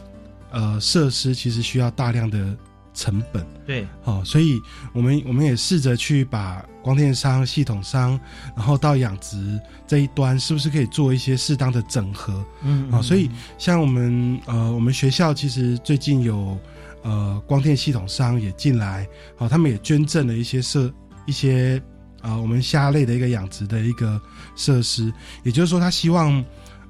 [0.51, 2.55] 呃设施其实需要大量的
[2.93, 3.45] 成本。
[3.65, 4.60] 对，哦，所以
[4.93, 8.19] 我们我们也试着去把光电商、系统商，
[8.55, 12.43] 然后到养殖这一端，是不是可以做一些适当的整合？
[12.63, 16.57] 嗯啊、所以像我们呃，我们学校其实最近有
[17.03, 20.91] 呃光电系统商也进来，好、他们也捐赠了一些设
[21.25, 21.77] 一些
[22.21, 24.19] 啊、呃我们虾类的一个养殖的一个
[24.55, 26.43] 设施，也就是说，他希望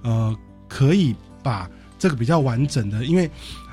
[0.04, 0.34] 呃
[0.70, 3.30] 可以把这个比较完整的，因为。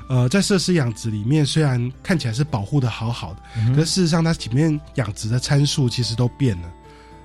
[0.06, 6.70] 呃，在设施养殖里面，虽然看起来是保护的好好的，嗯可是事实上它里面养殖的参数其实都变了。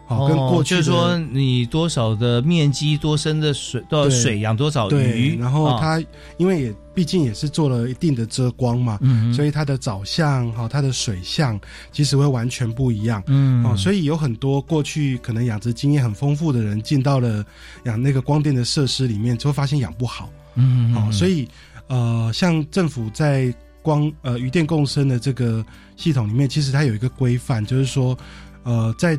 [0.08, 6.02] 哦，跟过去的就是说你多少的面积、多深的水、多少水养多少对，鱼，然后啊它
[6.38, 11.60] 因为也毕竟也是做了一定的遮光嘛，嗯所以它的藻相哈、它的水相
[11.92, 13.22] 其实会完全不一样。
[13.28, 17.46] 嗯哦，所以有很多过去可能养殖经验很丰富的人进到了
[17.84, 20.30] 养那个光电的设施里面，就会发现养不好。
[20.56, 21.48] 嗯哦，所以
[21.88, 28.18] 呃，像政府在光呃余电共生的这个系统里面，其实它有一个规范，就是说
[28.64, 29.18] 呃，在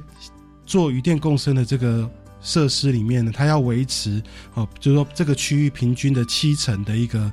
[0.66, 2.08] 做余电共生的这个
[2.40, 4.22] 设施里面呢，它要维持
[4.54, 7.32] 哦、就是说这个区域平均的七成的一个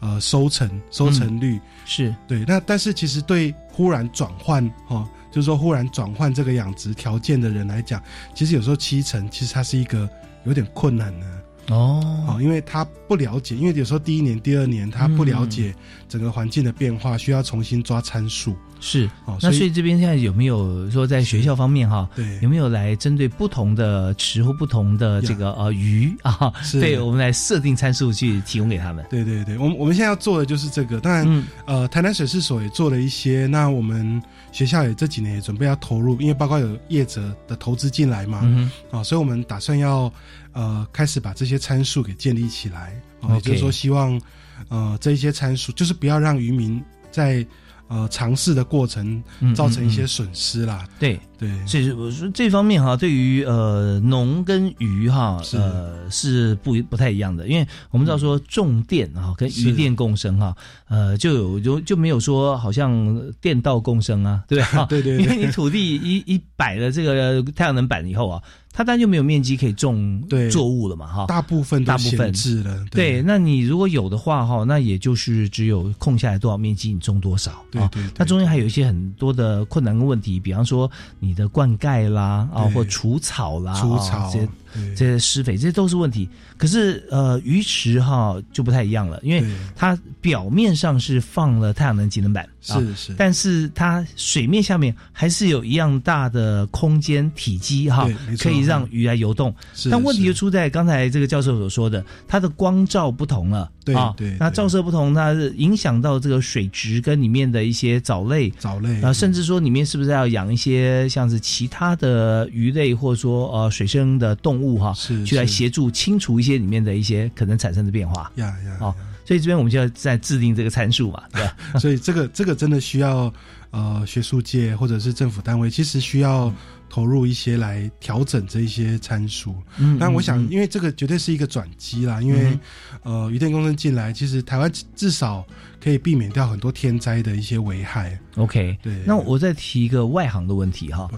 [0.00, 2.44] 呃收成收成率、是对。
[2.46, 8.00] 那但是其实对忽然转换哦，就是说忽然转换这个养殖条件的人来讲，
[8.34, 10.08] 其实有时候七成其实它是一个
[10.44, 11.26] 有点困难的。
[11.68, 12.24] 哦。
[12.28, 15.74] 哦，因为他不了解，因为有时候第一年、第二年他不了解
[16.08, 18.56] 整个环境的变化，需要重新抓参数。
[18.80, 19.08] 是。
[19.24, 22.38] 哦，那所以这边现在有没有说在学校方面哈，对。
[22.42, 26.80] 有没有来针对不同的池或不同的这个呃鱼啊，是。
[26.80, 29.04] 对我们来设定参数去提供给他们？
[29.08, 31.00] 对对对，我们我们现在要做的就是这个。
[31.00, 31.44] 当然，嗯。
[31.66, 40.12] 呃，台南水事所也做了一些，那我们学校也这几年也准备要投入，因为包括有业者的投资进来嘛，嗯啊、所以我们打算要
[40.52, 44.20] 呃开始把这些参数给建立起来，啊、也就是说希望
[44.68, 47.46] 呃这一些参数就是不要让渔民在
[47.88, 50.86] 呃尝试的过程嗯造成一些损失啦。
[50.98, 51.18] 对。
[51.38, 60.56] 对，所以我说这方面哈，对于呃农跟鱼哈，呃是不不太一样的，因为我们知道说种电啊跟鱼电共生哈，
[60.88, 64.86] 呃就有就就没有说好像电道共生啊，对吧？
[64.88, 65.24] 对 对对。
[65.28, 68.42] 因为你土地一一摆了这个太阳能板以后啊，
[68.76, 72.30] 它当然就没有面积可以种作物了嘛哈，大部分大部分。
[72.30, 72.84] 置了。
[72.90, 77.52] 对，那你如果有的话哈，那也就是只有空下来多少面积，你种多少。
[77.52, 78.12] 啊对对对。
[78.18, 82.74] 那中间还有一些很多的困难跟问题，比方说你的灌溉啦啊，对。
[82.74, 84.30] 或除草啦，啊除草。
[84.30, 84.50] 这些对
[84.94, 86.28] 这些施肥，这些都是问题。
[86.56, 93.14] 可是呃，鱼池哈就不太一样了，因为它表面上是放了太阳能节能板，啊是是。
[93.16, 98.08] 但是它水面下面还是有一样大的空间体积哈
[98.38, 99.54] 可以让鱼来游动。
[99.74, 118.28] 是但问题就出在刚才这个教授所说的，它的光照不同了，对啊，对那照射不同，它是影响到这个水质跟里面的一些藻类，藻类啊，甚至说里面是不是要养一些像是其他的鱼类，或者说呃水生的动物哈，是去来协助清除一些里面的一些可能产生的变化。
[118.34, 118.92] 呀呀，哦，
[119.24, 121.78] 所以这边我们就要再制定这个参数嘛， 对吧？
[121.78, 123.32] 所以这个这个真的需要
[123.70, 126.52] 呃学术界或者是政府单位，其实需要
[126.88, 129.54] 投入一些来调整这一些参数。
[129.78, 132.58] 嗯但我想因为这个绝对是一个转机啦，因为、
[133.02, 135.44] 呃鱼电共生进来，其实台湾至少
[135.82, 138.18] 可以避免掉很多天灾的一些危害。
[138.36, 139.02] OK，对。
[139.06, 141.08] 那我再提一个外行的问题哈，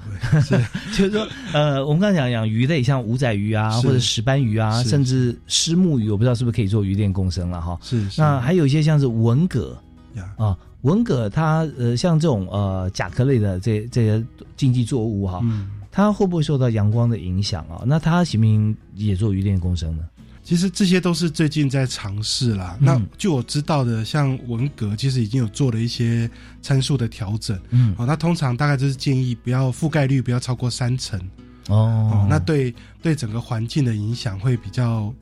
[0.41, 0.59] 是
[0.97, 7.79] 就是说，呃，我们刚才讲养鱼类，像五仔鱼啊，或者石斑鱼啊，甚至虱目鱼，我不知道是不是可以做鱼电共生了哈。
[7.83, 8.21] 是是。
[8.21, 9.77] 那还有一些像是文蛤
[10.15, 10.25] 呀。
[10.37, 14.25] 啊，文蛤它呃像这种呃甲壳类的这这些
[14.57, 17.83] 经济作物哈，嗯它会不会受到阳光的影响啊？
[17.85, 20.05] 那它行不行也做鱼电共生呢？
[20.45, 22.77] 其实这些都是最近在尝试啦。
[22.81, 26.31] 嗯那据我知道的，像文革其实已经有做了一些
[26.63, 27.59] 参数的调整。
[27.71, 31.21] 嗯哦，那通常大概就是建议不要覆盖率不要超过三成。
[31.69, 35.13] 哦那对对整个环境的影响会比较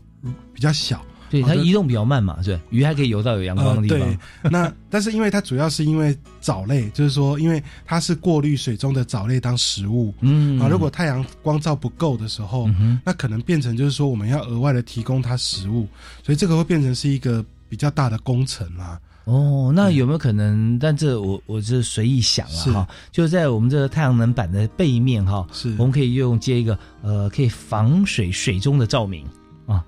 [0.55, 1.05] 比较小。
[1.31, 4.01] 对它移动比较慢嘛，对鱼还可以游到有阳光的地方。
[4.01, 10.15] 呃、对， 那但是因为它主要是因为藻类，就是说，因为它是过滤水中的藻类当食物。
[10.21, 15.87] 嗯啊，如果太阳光照不够的时候，嗯那可能变成就是说我们要额外的提供它食物，
[16.23, 19.01] 所以这个会变成是一个比较大的工程啦。
[19.25, 20.79] 哦，那有没有可能？
[20.79, 29.27] 但这我我是随意想了是哈，就在我们这个太阳能板的背面哈，是我们可以用接一个呃，可以防水水中的照明
[29.67, 29.85] 啊。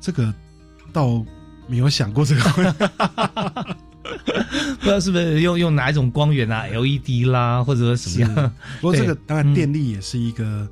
[0.00, 0.34] 这个
[0.92, 1.24] 倒
[1.66, 2.84] 没有想过这个问题。
[4.78, 8.52] 不知道是不是用用哪一种光源啊，LED 啦，或者说什么样？
[8.80, 10.66] 不过这个当然电力也是一个、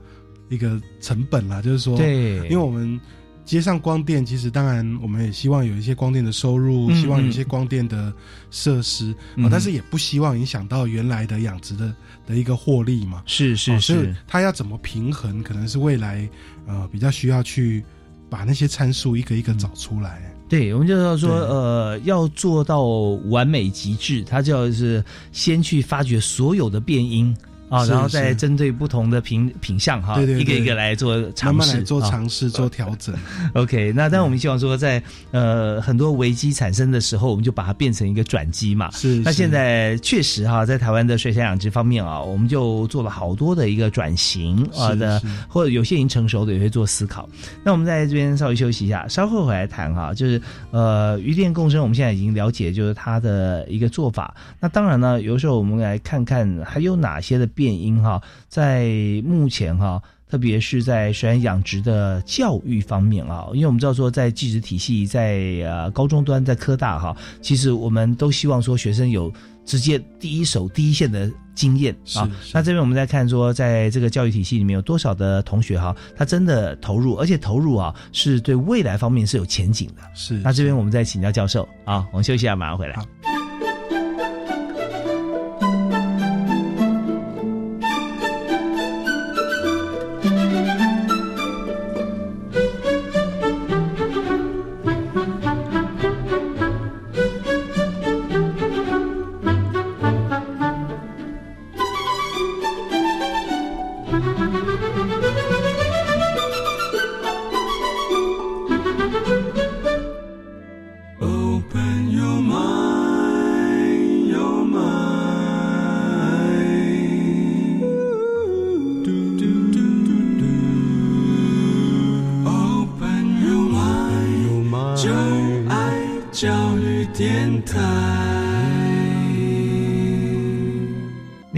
[0.49, 2.99] 一个成本啦，就是说，对因为我们
[3.45, 8.11] 接上光电，其实当然我们也希望有一些光电的收入，嗯希望有一些光电的
[8.51, 11.95] 设施，嗯哦，但是也不希望影响到原来的养殖的
[12.27, 13.23] 的一个获利嘛。
[13.27, 16.27] 是是哦所以是，它要怎么平衡，可能是未来
[16.67, 17.85] 呃比较需要去
[18.29, 20.23] 把那些参数一个一个找出来。
[20.49, 22.85] 对，我们就要说，呃，要做到
[23.31, 27.37] 完美极致，它就要是先去发掘所有的变因
[27.69, 33.15] 啊，然后再针对不同的品品相哈，一个一个来做尝试，慢慢来做啊尝试、做调整。
[33.55, 35.03] OK，那但我们希望说在，
[35.33, 38.91] 呃很多危机产生的时候，我们就把它变成一个转机嘛。
[38.93, 47.29] 是是那现在确实哈，在台湾的水产养殖方面啊，我们就做了好多的一个转型啊的是，或者有些已经成熟的也会做思考。
[47.65, 50.41] 那我们在这边稍微休息一下，稍后回来谈哈，就是
[50.71, 54.35] 呃鱼电共生，我们现在已经了解就是它的一个做法。
[54.61, 58.87] 那当然呢，有时候我们来看看还有哪些的变音哈，在
[59.25, 60.01] 目前哈。
[60.29, 69.33] 特别是在水产养殖的教育方面啊，因为我们知道说，在技职体系，在呃高中端，在科大哈，其实我们都希望说学生有
[69.65, 72.29] 直接第一手、第一线的经验啊。
[72.53, 80.03] 那这边我们再看说，在这个教育体系里面有多少的同学哈，他真的投入，而且投入啊是对未来方面是有前景的。
[80.13, 83.36] 是，那这边我们再请教教授啊，我们休息一下，马上回来。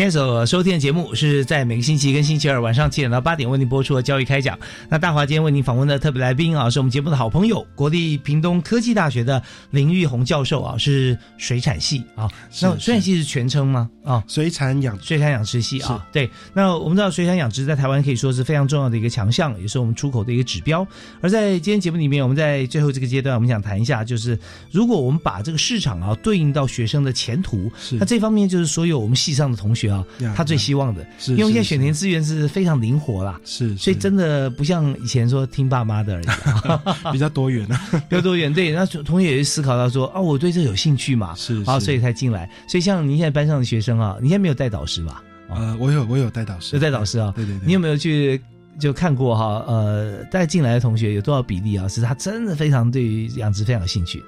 [0.09, 4.59] 天所收听的节目是在每个星期跟星期二晚上七点到八点为您播出的教育开讲。
[4.89, 12.27] 那大华今天为您访问的特别来宾啊，是我们节目的好朋友，国立屏东科技大学的林玉红教授啊，是水产系啊。
[12.63, 13.91] 那水产系是全称吗？
[14.03, 16.09] 啊，水产养水产养殖系啊。
[16.11, 20.87] 对，那我们知道水产养殖在台湾可以说是非常重要的一个强项，也是我们出口的一个指标。
[21.21, 24.39] 而在今天节目里面，我们在最后这个阶段，我们想谈一下，就是
[24.71, 36.83] 如果我们把这个市场啊对应到学生的前途，那这方面就是所有我们系上的同学啊呀，他最希望的，是因为现在是选填资源是非常灵活啦，是，所以真的不像以前说听爸妈的而已啊，
[37.13, 38.53] 比较多元啊， 比较多元。
[38.53, 42.51] 对，那同学也会思考到说哦，我对这有兴趣嘛，是啊，所以才进来。
[42.67, 45.23] 所以像您现在班上的学生啊，你现在没有带导师吧？
[45.51, 48.41] 呃，我有我有带导师，有带导师啊，对对对，你有没有去
[48.79, 49.65] 就看过哈？
[49.67, 51.89] 呃，带进来的同学有多少比例啊？
[51.89, 54.23] 是他真的非常对于养殖非常有兴趣？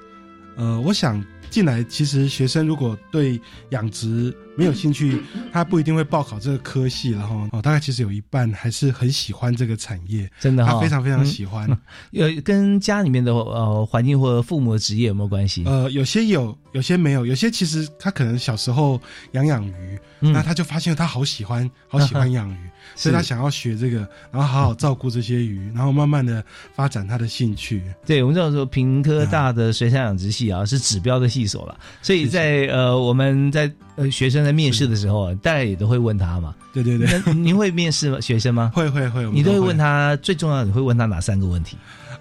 [0.57, 5.21] 呃，我想进来，其实学生如果对养殖没有兴趣，
[5.51, 11.69] 他不一定会报考这个科系，然 后哦，大概其实有一半还是很喜欢这个产业，真的哈、他非常非常喜欢。
[12.11, 15.63] 有跟家里面的呃环境或者父母的职业有没有关系？
[15.65, 20.31] 呃，有些有，有些没有，有些其实他可能小时候养养鱼，嗯。
[20.33, 22.57] 那他就发现他好喜欢，好喜欢养鱼，
[22.95, 23.99] 所以他想要学这个，
[24.31, 26.43] 然后好好照顾这些鱼，然后慢慢的
[26.73, 27.81] 发展他的兴趣。
[28.05, 36.55] 对，我们知道说平科大的水产养殖系啊是指标的系所了，所以在呃我们在呃学生在面试的时候啊，大家也都会问他嘛。
[36.73, 38.19] 对对对，那您会面试吗？
[38.21, 38.71] 学生吗？
[38.73, 41.77] 会会会，你都会问他最重要的，你会问他哪三个问题？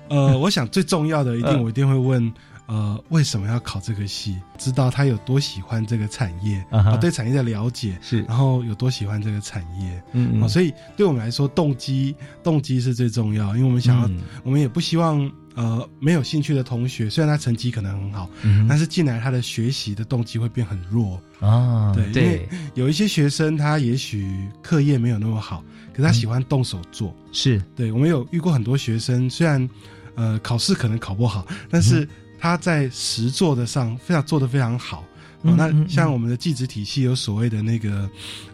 [0.09, 2.33] 呃，我想最重要的一定嗯我一定会问。
[2.67, 4.37] 呃，为什么要考这个系？
[4.57, 12.15] 知道他有多喜欢这个产业，啊对产业的了解是，然后有多喜欢这个产业，嗯所以对我们来说，动机
[12.45, 15.29] 动机是最重要，因为我们想要，嗯我们也不希望
[15.61, 21.21] 呃没有兴趣的同学，虽然他成绩可能很好，嗯但是进来他的学习的动机会变很弱。
[21.41, 27.63] 啊对，因为有一些学生他也许课业没有那么好，可是他喜欢动手做，是。
[27.77, 29.69] 对我们有遇过很多学生，虽然
[30.15, 32.09] 呃考试可能考不好，但是
[32.39, 35.05] 他在实做的上非常做的非常好。
[35.43, 38.09] 哦，那像我们的技职体系有所谓的那个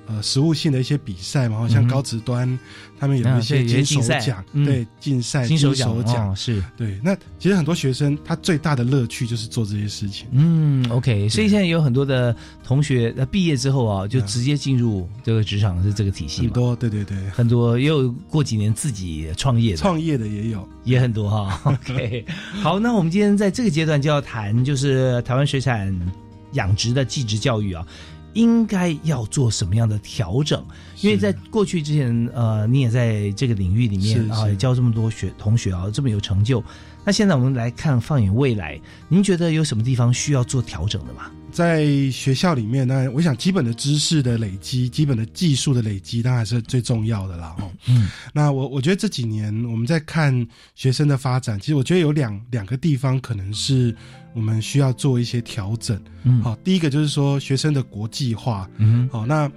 [0.06, 2.58] 呃实物性的一些比赛嘛，像高职端
[2.98, 4.64] 他们有啊一些金手竞赛奖，嗯。
[4.64, 6.30] 对竞赛金手手奖。
[6.30, 6.62] 哦是。
[6.76, 6.98] 对。
[7.02, 10.26] 那其实很多学生他最大的乐趣就是做这些事情。
[10.30, 12.34] 嗯，OK，所以现在有很多的
[12.64, 16.44] 同学呃毕业之后啊，就直接进入这个职场是这个体系嘛。
[16.46, 21.60] 很多，对对对，很多也有过几年自己创业的，创业的也有，也很多哈。
[21.64, 22.24] OK，
[22.62, 25.94] 好，那我们今天在这个阶段就要谈，就是台湾水产
[26.56, 27.86] 养殖的技职教育啊，
[28.34, 30.62] 应该要做什么样的调整？
[31.00, 36.62] 因为在过去之前，呃，你也在这个领域里面啊，也教这么多学同学啊，这么有成就。
[37.04, 41.30] 那现在我们来看，放眼未来，您觉得有什么地方需要做调整的吗？
[41.56, 47.56] 在学校里面，那我想基本的知识的累积、基本的技术的累积，当然是最重要的啦。
[47.58, 53.96] 哦，嗯，那我我觉得这几年我们在看学生的发展，其实我觉得有两两个地方可能是
[54.34, 55.98] 我们需要做一些调整。
[56.24, 58.68] 嗯好，第一个就是说学生的国际化。
[58.76, 59.50] 嗯，好，那。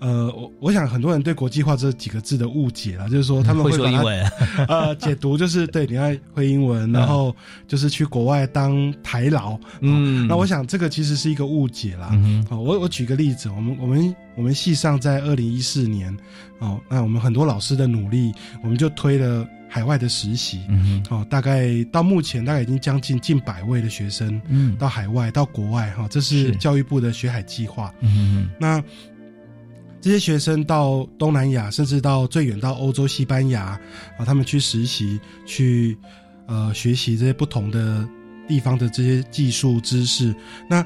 [0.00, 4.24] 呃，我我想很多人对国际化这几个字的误解啊，就是说他们会说英文
[4.66, 7.34] 呃解读就是 对你要会英文，然后
[7.68, 12.10] 就是去国外当台劳，嗯那我想这个其实是一个误解啦。
[12.12, 16.16] 嗯哦，我我举个例子，我们我们我们系上在二零一四年，
[16.60, 18.32] 哦，那我们很多老师的努力，
[18.62, 27.92] 我们就推了海外的实习，嗯哦，大概到目前大概已经将近近百位的学生，嗯到海外到国外哈、这是是教育部的学海计划。
[28.00, 28.82] 嗯那
[30.00, 33.78] 这些学生到东南亚，甚至到最远到欧洲、西班牙
[34.18, 35.96] 啊，他们去实习，去
[36.46, 38.08] 呃学习这些不同的
[38.48, 40.34] 地方的这些技术知识。
[40.68, 40.84] 那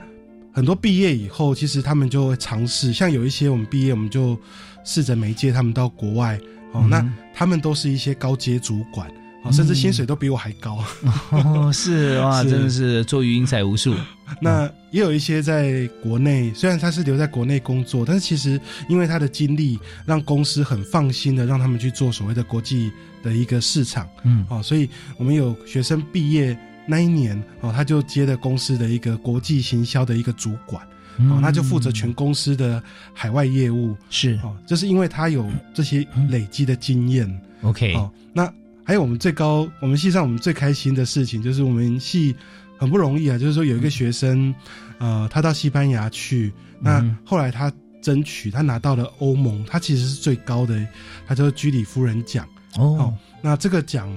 [0.53, 4.39] 很多毕业以后，其实他们就会尝试，像有一些我们毕业，我们就
[4.85, 6.37] 试着媒介他们到国外
[6.73, 9.09] 哦，嗯那他们都是一些高阶主管。
[9.45, 10.83] 哦，甚至薪水都比我还高。
[11.31, 13.95] 哦，是 哇，是真的是做鱼英才无数。
[14.41, 22.91] 那也有一些在国内，虽然他是留在国内工作，但是其实因为他的经历，让公司很放心的让他们去做所谓的国际
[23.23, 24.09] 的一个市场。
[24.25, 24.89] 嗯，哦，所以
[25.19, 30.83] 我们有学生毕业那一年，哦，他就接了公司的一个国际行销的一个主管。
[31.31, 32.83] 哦，他就负责全公司的
[33.13, 33.95] 海外业务。
[34.11, 37.41] 是哦，就是因为他有这些累积的经验。
[37.63, 38.53] OK，哦，那
[38.85, 42.37] 还有我们最高，我们系上我们最开心的事情，就是我们系
[42.77, 44.55] 很不容易啊，就是说有一个学生，
[44.99, 47.73] 呃，他到西班牙去，那嗯后来他
[48.03, 50.87] 争取，他拿到了欧盟，他其实是最高的，
[51.27, 52.47] 他叫居里夫人奖。
[52.77, 54.13] 哦，那这个奖，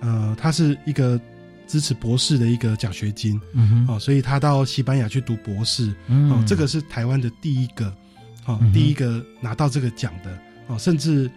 [0.00, 1.20] 呃，它是一个
[1.66, 3.38] 支持博士的一个奖学金。
[3.88, 5.92] 哦，所以他到西班牙去读博士。
[6.06, 7.94] 嗯哦，这个是台湾的第一个，
[8.46, 10.38] 哦，嗯第一个拿到这个奖的。
[10.68, 11.30] 哦，甚至。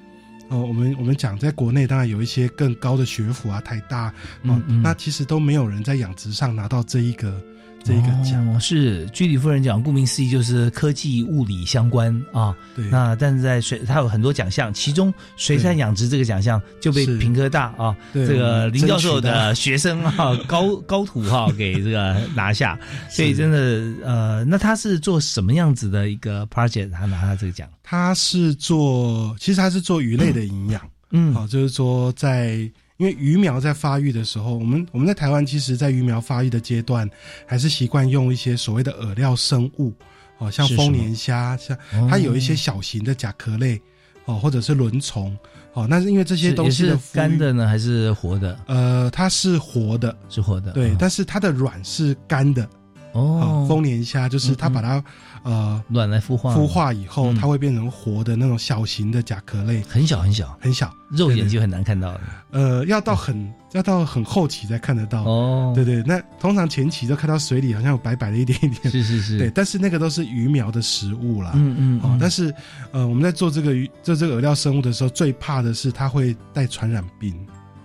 [0.52, 4.82] 哦，我们我们讲，在国内当然有一些更高的学府啊，台大哦，嗯嗯。
[4.84, 7.42] 那其实都没有人在养殖上拿到这一个
[7.84, 8.42] 这一个奖。
[8.54, 12.56] 哦、是居里夫人奖，顾名思义就是科技物理相关啊。
[12.76, 22.78] 对那但是在水，它有很多奖项，其中水产养殖这个奖项就被是平科大啊对这个林教授的学生啊、 高高徒哈、给这个拿下，
[23.10, 26.92] 所以真的呃，那他是做什么样子的一个 project？
[26.92, 27.68] 他拿他这个奖？
[27.84, 30.82] 他是做，其实他是做鱼类的营养。
[31.12, 32.70] 嗯，好、就是说在
[33.02, 37.10] 因为鱼苗在发育的时候，我们我们在台湾其实，在鱼苗发育的阶段，
[37.48, 39.92] 还是习惯用一些所谓的饵料生物，
[40.38, 43.82] 哦，像丰年虾，像哦它有一些小型的甲壳类，
[44.26, 45.36] 哦，或者是轮虫，
[45.74, 48.60] 哦，那是因为这些东西干的呢，还是活的？
[48.68, 50.72] 呃，它是活的，是活的。
[50.74, 50.96] 对，嗯。
[51.00, 52.70] 但是它的卵是干的，
[53.14, 55.04] 哦，丰年虾就是它把它
[55.44, 57.36] 呃卵来孵化，孵化以后，嗯。
[57.36, 62.22] 它会变成活的那种小型的甲壳类，很小很小，很小，肉眼就很难看到了。
[62.52, 65.24] 呃，要到很要到很后期才看得到。
[65.24, 65.74] 哦。
[65.76, 71.52] 对对，那通常前期都看到水里好像有白白的一点一点，是是是，对，但是那个都是鱼苗的食物啦。
[71.56, 72.54] 嗯嗯，哦，但是
[72.92, 77.36] 呃，我们在做这个鱼做这个饵料生物的时候，最怕的是它会带传染病。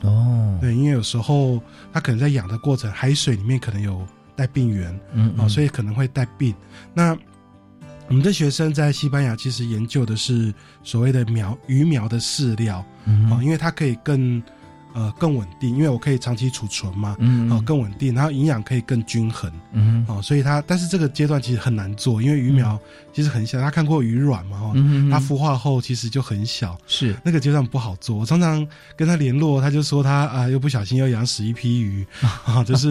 [0.03, 1.61] 哦，对，因为有时候
[1.93, 5.33] 它可能在养的过程，海水里面可能有带病源，嗯。
[5.39, 6.55] 哦，所以可能会带病。
[6.93, 7.17] 那
[8.09, 14.41] 我们的学生在西班牙其实研究的是所谓的苗鱼苗的饲料，嗯哦，因为它可以更
[14.95, 22.79] 呃更稳定，因为我可以长期储存嘛，嗯哦更稳定，然后营养可以更均衡，嗯哦，所以它但是这个阶段其实很难做，因为鱼苗
[23.13, 28.17] 其实很小，他看过鱼卵嘛，哈、哦，嗯它孵化后其实就很小，是那个阶段不好做。
[28.17, 28.65] 我常常
[28.97, 32.07] 跟他联络，他就说他啊又不小心又养死一批鱼
[32.45, 32.89] 啊， 就是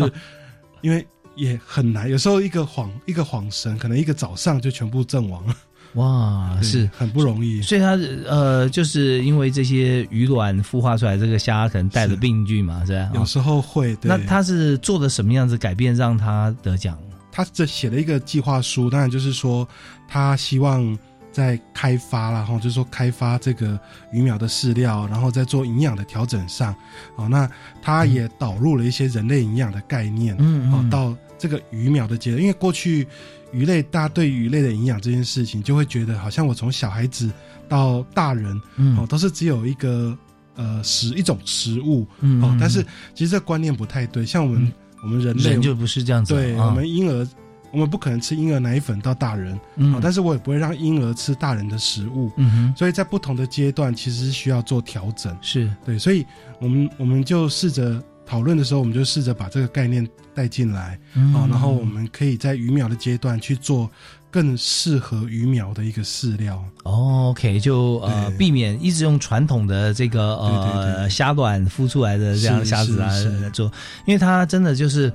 [0.82, 1.08] 因为。
[1.36, 5.56] 也很难，有时候一个晃一个晃神，可能一个早上就全部阵亡了。
[5.94, 7.62] 哇， 是很不容易。
[7.62, 7.92] 所以它
[8.28, 13.12] 呃，就是因为这些鱼卵孵化出来，这个虾可能带着病菌嘛，是吧？
[13.14, 13.96] 有时候会。
[14.02, 16.98] 那他是做了什么样子改变，让他得奖？
[17.32, 19.68] 他这写了一个计划书，当然就是说
[20.08, 20.98] 他希望
[21.36, 23.78] 在开发啦，然后就是说开发这个
[24.10, 26.74] 鱼苗的饲料，然后在做营养的调整上，
[27.18, 27.50] 哦，那
[27.82, 33.06] 他也导入了一些人类营养的概念，嗯，哦，到这个鱼苗的阶段，因为过去
[33.52, 37.30] 鱼类大家对鱼类的营养这件事情，就会觉得好像我从小孩子
[37.68, 40.18] 到大人，嗯，哦，都是只有一个
[40.56, 42.82] 呃食一种食物，嗯，哦，但是
[43.14, 44.72] 其实这观念不太对，像我们、嗯、
[45.04, 47.28] 我们人类人就不是这样子，对、啊、我们婴儿。
[47.76, 49.94] 我们不可能吃婴儿奶粉到大人，嗯。
[49.94, 55.70] 哦，但是我也不会让婴儿吃大人的食物，嗯哼，所以在不同的阶段其实是需要做调整，是。
[55.86, 56.26] 对，所以
[56.60, 63.92] 我们我们就试着讨论的时候，我们就试着把这个概念带进来，嗯、哦，然后我们可以在鱼苗的阶段去做
[64.32, 66.64] 更适合鱼苗的一个饲料。
[66.84, 73.10] 哦，OK，就呃避免一直用传统的这个呃虾卵孵出来的这样的虾子啊
[73.42, 73.72] 来做，
[74.08, 75.12] 因为它真的就是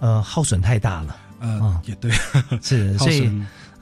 [0.00, 1.16] 呃耗损太大了。
[1.42, 2.10] 呃，哦、也对，
[2.62, 3.30] 是， 所以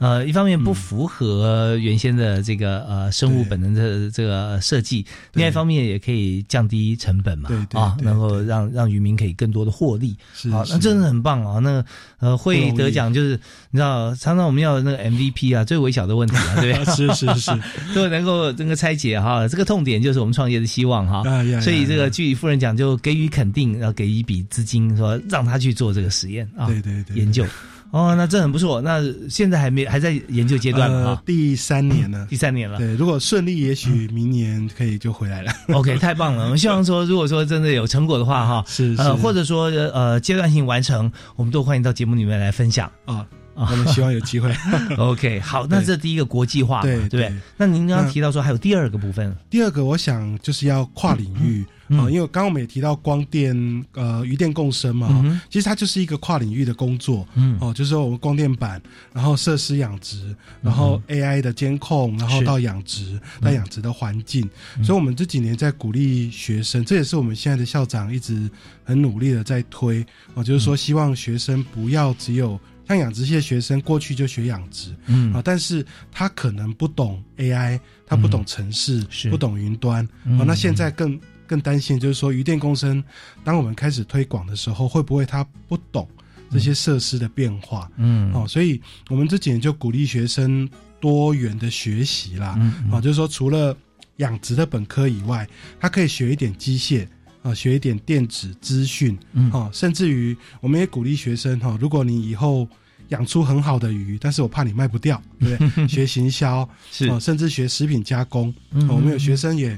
[0.01, 10.15] 呃，一方面不符合原先的这个、嗯、呃生物本能的这个设计，另外一方面也可以降低成本嘛，啊，能够让让渔民可以更多的获利，
[10.51, 11.59] 啊，那真的很棒啊！
[11.59, 11.85] 那
[12.19, 13.39] 呃会得奖就是
[13.69, 16.85] 你知道，常常我们要那个 MVP 啊，最微小的问题啊，对不对？
[16.95, 17.51] 是是是，
[17.93, 21.21] 都能够能够拆解哈，这个痛点就是我们创业的希望哈，
[21.61, 27.45] 所以这个居里夫人讲就给予肯定，然后给一笔资金，说让他去做这个实验啊，对对对，研究。
[27.91, 28.81] 哦，那这很不错。
[28.81, 32.77] 那现在还没还在研究阶段啊、呃，第三年了， 第三年了。
[32.77, 35.51] 对，如果顺利，也许明年 可以就回来了。
[35.73, 36.45] OK，太棒了。
[36.45, 43.27] 我们希望说，如果说真的有成果的话，哈，是呃，或者说呃阶段性完成，我们都欢迎到节目里面来分享啊。
[43.53, 44.55] 我们希望有机会。
[44.97, 47.33] OK，好，那这第一个国际化，对对对？
[47.57, 51.65] 那您刚刚提到说还有第二个部分，第二个我想就是要跨领域。
[51.91, 58.81] 啊、嗯，因为刚刚我们也提到光电，呃，鱼电共生嘛，嗯、其实它就是一个跨领域的工作，嗯，哦，就是说我们光电板，
[59.13, 68.49] 然后设施养殖，然后 AI 的监控，然后到养殖，到养殖的环境，嗯、所以我们这几年在鼓励学生，这也是我们现在的校长一直
[68.83, 72.59] 很努力的在推，哦，就是说希望学生不要只有。
[72.87, 75.31] 像养殖系的学生，过去就学养殖，嗯。
[75.31, 79.29] 啊，但是他可能不懂 AI，他不懂城市，是。
[79.29, 80.37] 不懂云端，嗯。
[80.37, 81.17] 啊，那现在更
[81.51, 83.03] 更担心就是说，鱼电共生，
[83.43, 86.07] 当我们开始推广的时候，会不会他不懂
[86.49, 87.91] 这些设施的变化？
[87.97, 90.69] 嗯，哦，所以我们这几年就鼓励学生
[91.01, 93.75] 多元的学习啦，嗯啊，就是说除了
[94.17, 95.45] 养殖的本科以外，
[95.77, 97.05] 他可以学一点机械。
[97.43, 102.67] 啊，学一点电子资讯，嗯，哦，甚至于我们也鼓励学生哈、哦，如果你以后
[103.07, 105.87] 养出很好的鱼，但是我怕你卖不掉，对不对？
[105.89, 108.53] 学行销是、哦，甚至学食品加工。
[108.69, 109.75] 嗯、哦，我们有学生也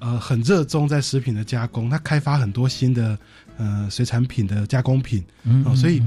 [0.00, 3.18] 呃很热衷在食品的加工，他开发很多新的
[3.56, 6.02] 呃水产品的加工品，嗯，哦，所以。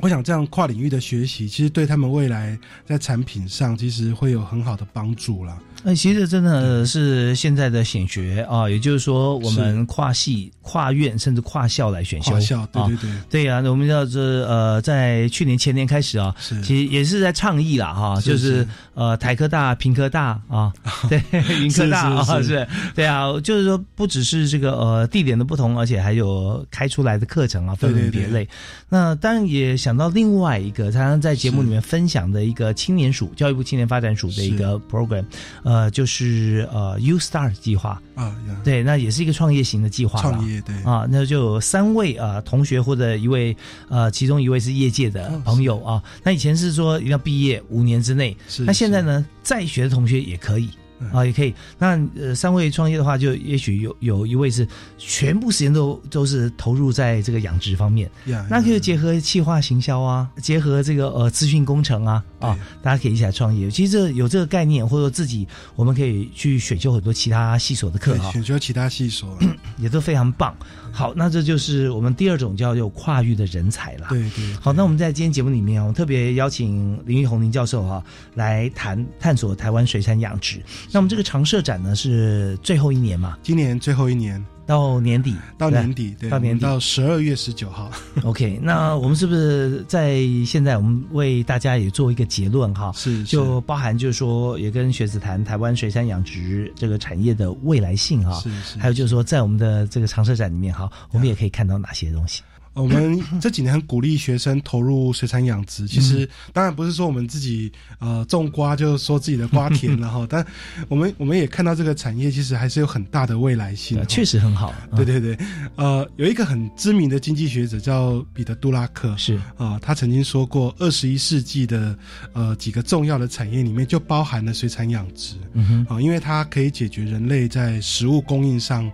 [0.00, 5.58] 我想这样跨领域的学习，其实对他们未来在产品上，其实会有很好的帮助啦。
[5.82, 12.32] 那、呃、其实真的是现在的显学啊，也就是说，我们跨系、跨院甚至跨校来选修。
[12.32, 13.70] 跨校，对对对，啊、对呀、啊。
[13.70, 20.72] 我们要这呃，在去年前年开始啊，其实也是在倡议啦哈，是就是是呃台科大、平科大啊，
[21.08, 21.22] 对，
[21.62, 22.66] 云科大啊，是。
[22.96, 28.26] 对啊，就是说不只是这个呃地点的不同，而且还有开出来的课程啊，分门别类。
[28.26, 28.48] 对对对
[28.88, 29.76] 那当然也。
[29.76, 35.22] 想到另外一个，常常在节目里面分享的一个青年署，教育部青年发展署的一个 program，
[35.64, 38.00] 呃，就是呃 U Star 计划。
[38.14, 38.34] 啊，
[38.64, 40.74] 对，那也是一个创业型的计划，创业对。
[40.82, 43.54] 啊，那就有三位啊同学或者一位
[43.90, 50.70] 呃，其中一位是业界的朋友啊，那以前是说一定要毕业五年之内，那现现在呢，在学的同学也可以。
[51.12, 51.54] 啊，也可以。
[51.78, 54.66] 那呃，三位创业的话，就也许有有一位是
[54.98, 58.10] 全部时间都都是投入在这个养殖方面。
[58.48, 63.70] 那可以结合企划行销啊，结合这个呃资讯工程啊啊，大家可以一起来创业。
[63.70, 69.38] 其实这有这个概念，或者说自己我们可以去选修很多其他系所的课哈，选修其他系所
[69.78, 70.56] 也都非常棒。
[70.92, 74.06] 好，那这就是我们第二种叫做跨域的人才了。
[74.08, 74.54] 对对。
[74.60, 78.02] 好，那我们在今天节目里面啊，我特别邀请林玉红林教授哈
[78.34, 80.62] 来谈探索台湾水产养殖。
[80.92, 83.36] 那我们这个常设展呢是最后一年嘛？
[83.42, 87.90] 今年最后一年到年底，到年底，对，到年底到十二月十九号。
[88.24, 92.90] OK，那我们是不是在现在我们为大家也做一个结论哈？
[92.94, 98.40] 是，就包含就是说也跟学子谈台湾水产养殖这个产业的未来性哈。
[98.40, 98.78] 是是。
[98.78, 102.42] 还有就是说在我们的这个常设展里面哈，我们也可以看到哪些东西。
[102.76, 110.44] 我们这几年很鼓励学生投入水产养殖，其实当然不是说我们自己呃种瓜就说自己的瓜田了哈， 但
[110.88, 114.74] 我们我们也看到这个产业其实还是有很大的未来性，确实很好。
[114.94, 115.38] 对对对，
[115.76, 119.40] 呃，有一个很知名的经济学者叫彼得·杜拉克，是。
[119.56, 121.96] 啊，他曾经说过，二十一世纪的
[122.34, 128.92] 呃几个重要的产业里面就包含了水产养殖，嗯哼，啊，因为它可以解决人类在食物供应上。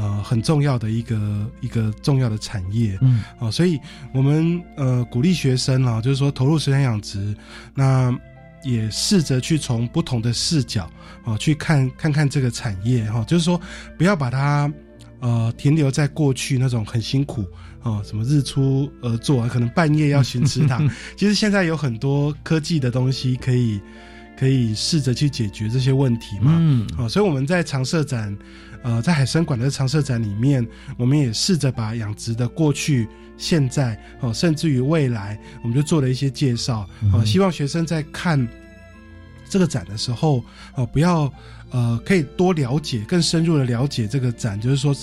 [0.00, 3.80] 呃，很重要的一个一个重要的产业，嗯，哦，所以
[4.14, 7.34] 我们呃鼓励学生啊，就是说投入水产养殖，
[7.74, 8.16] 那
[8.62, 10.88] 也试着去从不同的视角
[11.24, 13.60] 哦去看看看这个产业哈，就是说
[13.96, 14.72] 不要把它
[15.18, 17.44] 呃停留在过去那种很辛苦
[17.82, 20.88] 哦，什么日出而作，可能半夜要寻池塘，
[21.18, 23.80] 其实现在有很多科技的东西可以
[24.38, 28.36] 可以试着去解决这些问题嘛，嗯，哦，所以我们在常设展。
[28.82, 30.66] 呃，在海参馆的常设展里面，
[30.96, 36.88] 我们也试着把养殖的过去、现在，哦，甚至于未来，我们就做了一些介绍。
[37.12, 38.46] 哦，希望学生在看
[39.48, 41.32] 这个展的时候，哦，不要
[41.70, 44.94] 呃，可以多了解、更深入的了解这个展，就是说，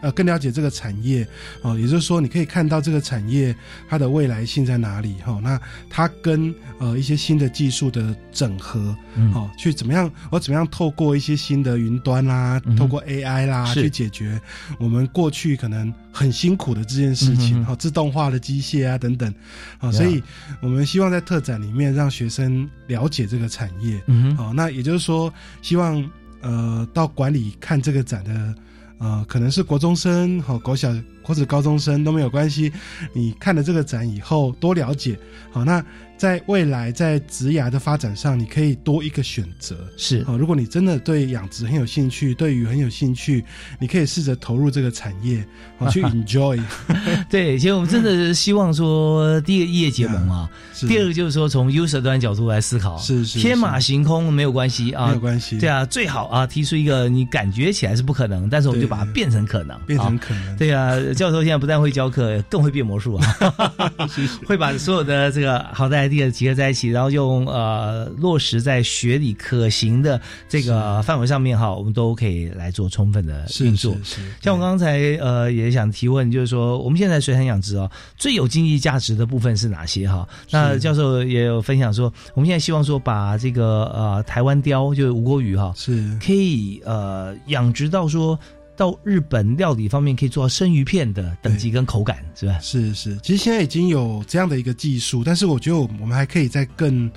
[0.00, 1.26] 呃，更了解这个产业，
[1.62, 3.54] 哦，也就是说，你可以看到这个产业
[3.88, 8.96] 它的未来性在哪里，哈，那它跟呃一些新的技术的整合，
[9.34, 14.40] 哦，去怎么样，我怎么样透过一些新的云端啦，透过 AI 啦，去解决
[14.78, 19.34] 我们过去可能很辛苦的这件事情，哈，自动化的机械啊等等，
[19.78, 20.22] 啊，所以
[20.62, 26.08] 我们希望在特展里面让学生了解这个产业，嗯哦，那也就是说，希望
[26.40, 28.54] 呃到馆里看这个展的。
[28.98, 30.92] 啊，可能是国中生、和国小
[31.28, 32.72] 或者高中生都没有关系。
[33.12, 35.16] 你看了这个展以后，多了解，
[35.52, 35.84] 好那。
[36.18, 39.76] 在未来，在植牙的发展上，你可以多一个选择。
[39.96, 43.44] 是啊，如果你真的对养殖很有兴趣，对鱼很有兴趣，
[43.78, 45.46] 你可以试着投入这个产业，
[45.78, 46.60] 啊，去 enjoy。
[47.30, 50.50] 对，其实我们真的是希望说，第一个业结盟啊，
[50.88, 55.56] 第二个就是说从 user 端角度来思考，是是天马行空没有关系啊，没有关系。
[55.60, 60.56] 对啊，最好啊，提出一个你感觉起来是不可能，但是我们就把它变成可能，变成可能。
[60.56, 63.26] 对啊，教授现在不但会教课，更会变魔术啊，
[64.48, 65.98] 会把所有的这个好的。
[65.98, 73.96] idea 结合在一起，然后用呃落实在学理可行的这个范围上面哈，我们都可以来做充分的运作。
[74.40, 80.26] 像我刚才呃也想提问，就是说我们现在水产养殖哦，最有经济价值的部分是哪些哈？
[80.52, 88.38] 那教授也有分享说，我们现在希望说把这个呃台湾鲷就是吴国鱼哈，是可以呃养殖到说。
[88.78, 92.56] 到日本料理方面可以做到生鱼片的等级跟口感，是吧？
[92.60, 97.10] 是是，其实现在已经有这样的一个技术，但是我觉得我们还可以再更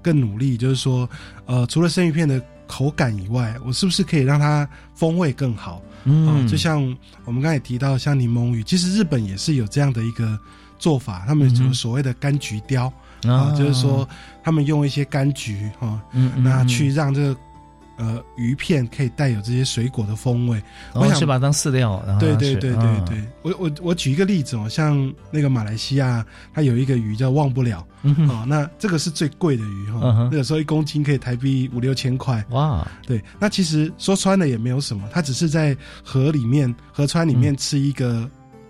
[0.00, 1.10] 更努力，就是说，
[1.46, 5.82] 呃，除了生鱼片的口感以外，我是不是可以让它风味更好？
[6.04, 6.80] 嗯，就像
[7.24, 10.38] 我们刚才提到，像柠檬鱼，其实日本也是有这样的一个
[10.78, 12.84] 做法，他们有所谓的柑橘雕
[13.24, 14.08] 啊，就是说
[14.44, 16.00] 他们用一些柑橘啊，
[16.36, 17.36] 那去让这个。
[18.00, 20.62] 呃，鱼片可以带有这些水果的风味，
[20.94, 22.02] 我想是把它当饲料。
[22.18, 26.24] 对对对对对，我我我举一个例子哦，像那个马来西亚，
[26.54, 32.42] 它有一个鱼叫忘不了，哦，那这个是最贵的鱼哈，那个时候一公斤可以台币五六千块。
[32.52, 38.26] 哇，对，那其实说穿了也没有什么，它只是在河里面、河川里面吃一个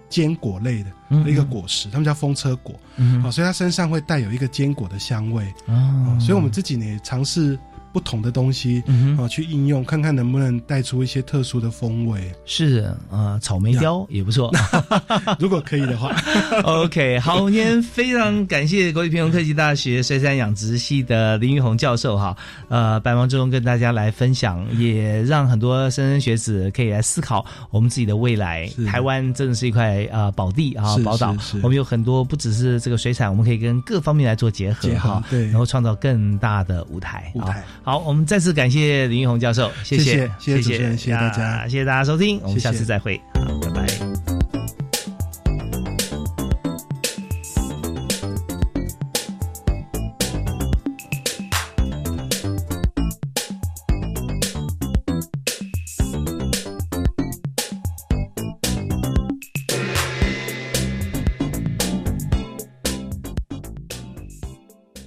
[0.08, 2.74] 坚果类的一个果实，他们叫风车果，
[3.22, 5.44] 啊，所以它身上会带有一个坚果的香味。
[5.68, 7.56] 啊，所以我们这几年尝试。
[7.92, 12.32] 不同的东西嗯啊去应用，看看能不能带出一些特殊的风味。
[12.44, 14.50] 是呃，草莓雕也不错。
[15.38, 16.14] 如果可以的话。
[16.64, 22.36] OK，好，今天非常感谢国立平衡科技大学水产养殖系的林玉红教授哈，
[22.68, 28.68] 呃，百忙之中跟大家来分享，也让很多莘莘学子可以来思考我们自己的未来。
[28.86, 31.36] 台湾真的是一块呃宝地啊，宝岛。
[31.62, 35.46] 我们有很多不只是这个水产，我们可以跟各方面来做结合哈，对。
[35.46, 37.30] 然后创造更大的舞台。
[37.34, 37.64] 舞台。
[37.79, 44.29] 好，好我们再次感谢林玉红教授，谢谢谢谢谢谢主持人谢谢大家啊谢谢大家收听，我们下次再会，好，拜拜。